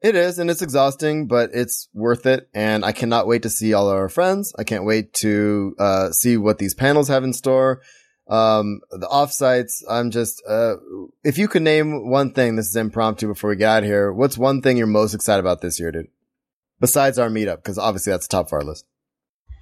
[0.00, 2.48] It is, and it's exhausting, but it's worth it.
[2.54, 4.54] And I cannot wait to see all our friends.
[4.56, 7.80] I can't wait to uh, see what these panels have in store.
[8.28, 9.82] Um, the offsites.
[9.90, 10.74] I'm just, uh,
[11.24, 14.12] if you could name one thing, this is impromptu before we get out of here.
[14.12, 16.08] What's one thing you're most excited about this year, dude?
[16.78, 18.84] Besides our meetup, because obviously that's the top of our list.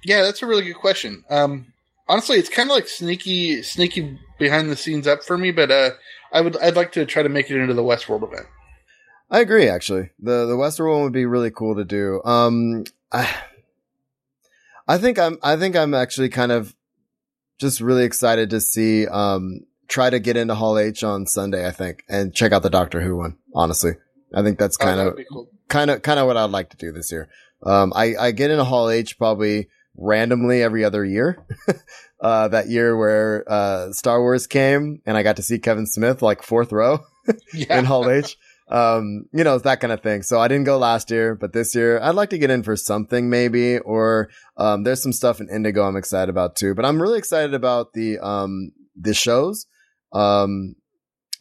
[0.03, 1.23] Yeah, that's a really good question.
[1.31, 1.73] Um,
[2.09, 5.91] honestly, it's kind of like sneaky, sneaky behind the scenes up for me, but uh,
[6.31, 8.47] I would, I'd like to try to make it into the Westworld event.
[9.29, 10.11] I agree, actually.
[10.19, 12.21] The the Western one would be really cool to do.
[12.23, 13.29] Um, I,
[14.87, 16.73] I think I'm I think I'm actually kind of
[17.59, 21.67] just really excited to see um try to get into Hall H on Sunday.
[21.67, 23.37] I think and check out the Doctor Who one.
[23.53, 23.93] Honestly,
[24.33, 25.19] I think that's kind of
[25.67, 27.27] kind of kind of what I'd like to do this year.
[27.63, 29.67] Um, I I get into Hall H probably
[29.97, 31.43] randomly every other year.
[32.21, 36.21] uh, that year where uh Star Wars came and I got to see Kevin Smith
[36.21, 36.99] like fourth row
[37.53, 37.79] Yeah.
[37.79, 38.37] in Hall H.
[38.69, 40.23] um, you know, that kind of thing.
[40.23, 42.75] So I didn't go last year, but this year I'd like to get in for
[42.75, 47.01] something maybe, or, um, there's some stuff in Indigo I'm excited about too, but I'm
[47.01, 49.67] really excited about the, um, the shows,
[50.11, 50.75] um,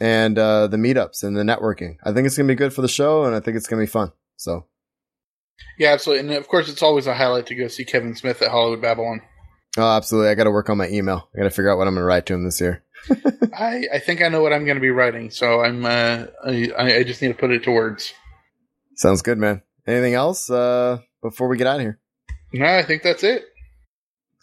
[0.01, 1.97] and, uh, the meetups and the networking.
[2.05, 3.81] I think it's going to be good for the show and I think it's going
[3.81, 4.13] to be fun.
[4.37, 4.67] So.
[5.79, 6.29] Yeah, absolutely.
[6.29, 9.23] And of course, it's always a highlight to go see Kevin Smith at Hollywood Babylon.
[9.77, 10.31] Oh, absolutely.
[10.31, 11.29] I got to work on my email.
[11.35, 12.83] I got to figure out what I'm going to write to him this year.
[13.55, 16.73] I, I think I know what I'm going to be writing, so I'm uh, I,
[16.79, 18.13] I just need to put it to words.
[18.95, 19.63] Sounds good, man.
[19.87, 22.01] Anything else uh, before we get out of here?
[22.53, 23.45] No, I think that's it.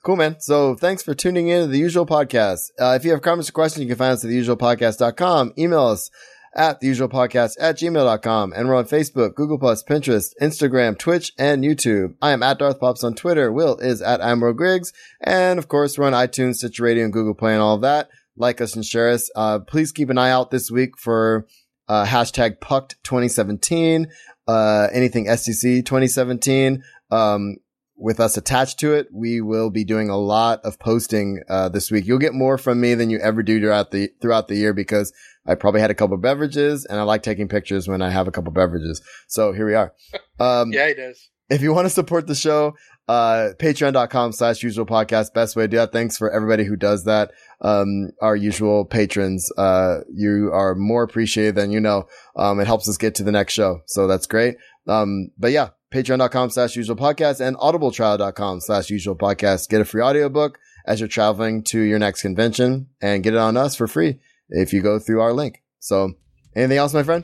[0.03, 0.39] Cool, man.
[0.39, 2.71] So thanks for tuning in to the usual podcast.
[2.79, 5.53] Uh, if you have comments or questions, you can find us at theusualpodcast.com.
[5.57, 6.11] Email us
[6.55, 8.53] at theusualpodcast at gmail.com.
[8.53, 12.15] And we're on Facebook, Google Plus, Pinterest, Instagram, Twitch, and YouTube.
[12.21, 13.51] I am at Darth Pops on Twitter.
[13.51, 14.93] Will is at Admiral Griggs.
[15.21, 18.61] And of course, we're on iTunes, Stitcher Radio, and Google Play and all that like
[18.61, 19.29] us and share us.
[19.35, 21.47] Uh, please keep an eye out this week for
[21.87, 24.07] uh, hashtag PUCT 2017,
[24.47, 26.83] uh, anything SCC 2017.
[27.11, 27.57] Um,
[27.95, 31.91] with us attached to it, we will be doing a lot of posting uh, this
[31.91, 32.05] week.
[32.05, 35.13] You'll get more from me than you ever do throughout the throughout the year because
[35.45, 38.27] I probably had a couple of beverages and I like taking pictures when I have
[38.27, 39.01] a couple of beverages.
[39.27, 39.93] So here we are.
[40.39, 41.29] Um, yeah, he does.
[41.49, 42.73] If you want to support the show,
[43.07, 45.91] uh, patreon.com slash usual podcast, best way to do that.
[45.91, 47.31] Thanks for everybody who does that.
[47.61, 52.07] Um, our usual patrons, uh, you are more appreciated than you know.
[52.35, 53.81] Um, it helps us get to the next show.
[53.85, 54.55] So that's great.
[54.87, 59.69] Um, but yeah, patreon.com slash usual podcast and audibletrial.com slash usual podcast.
[59.69, 63.55] Get a free audiobook as you're traveling to your next convention and get it on
[63.55, 65.61] us for free if you go through our link.
[65.79, 66.13] So
[66.55, 67.23] anything else, my friend?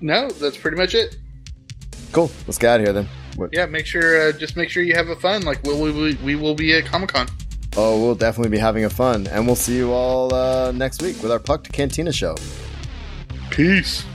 [0.00, 1.16] No, that's pretty much it.
[2.12, 2.30] Cool.
[2.46, 3.08] Let's get out of here then.
[3.36, 3.50] What?
[3.52, 5.42] Yeah, make sure, uh, just make sure you have a fun.
[5.42, 7.28] Like we'll, we, we will be at Comic Con.
[7.76, 11.22] Oh, we'll definitely be having a fun, and we'll see you all uh, next week
[11.22, 12.34] with our PUCT Cantina show.
[13.50, 14.06] Peace.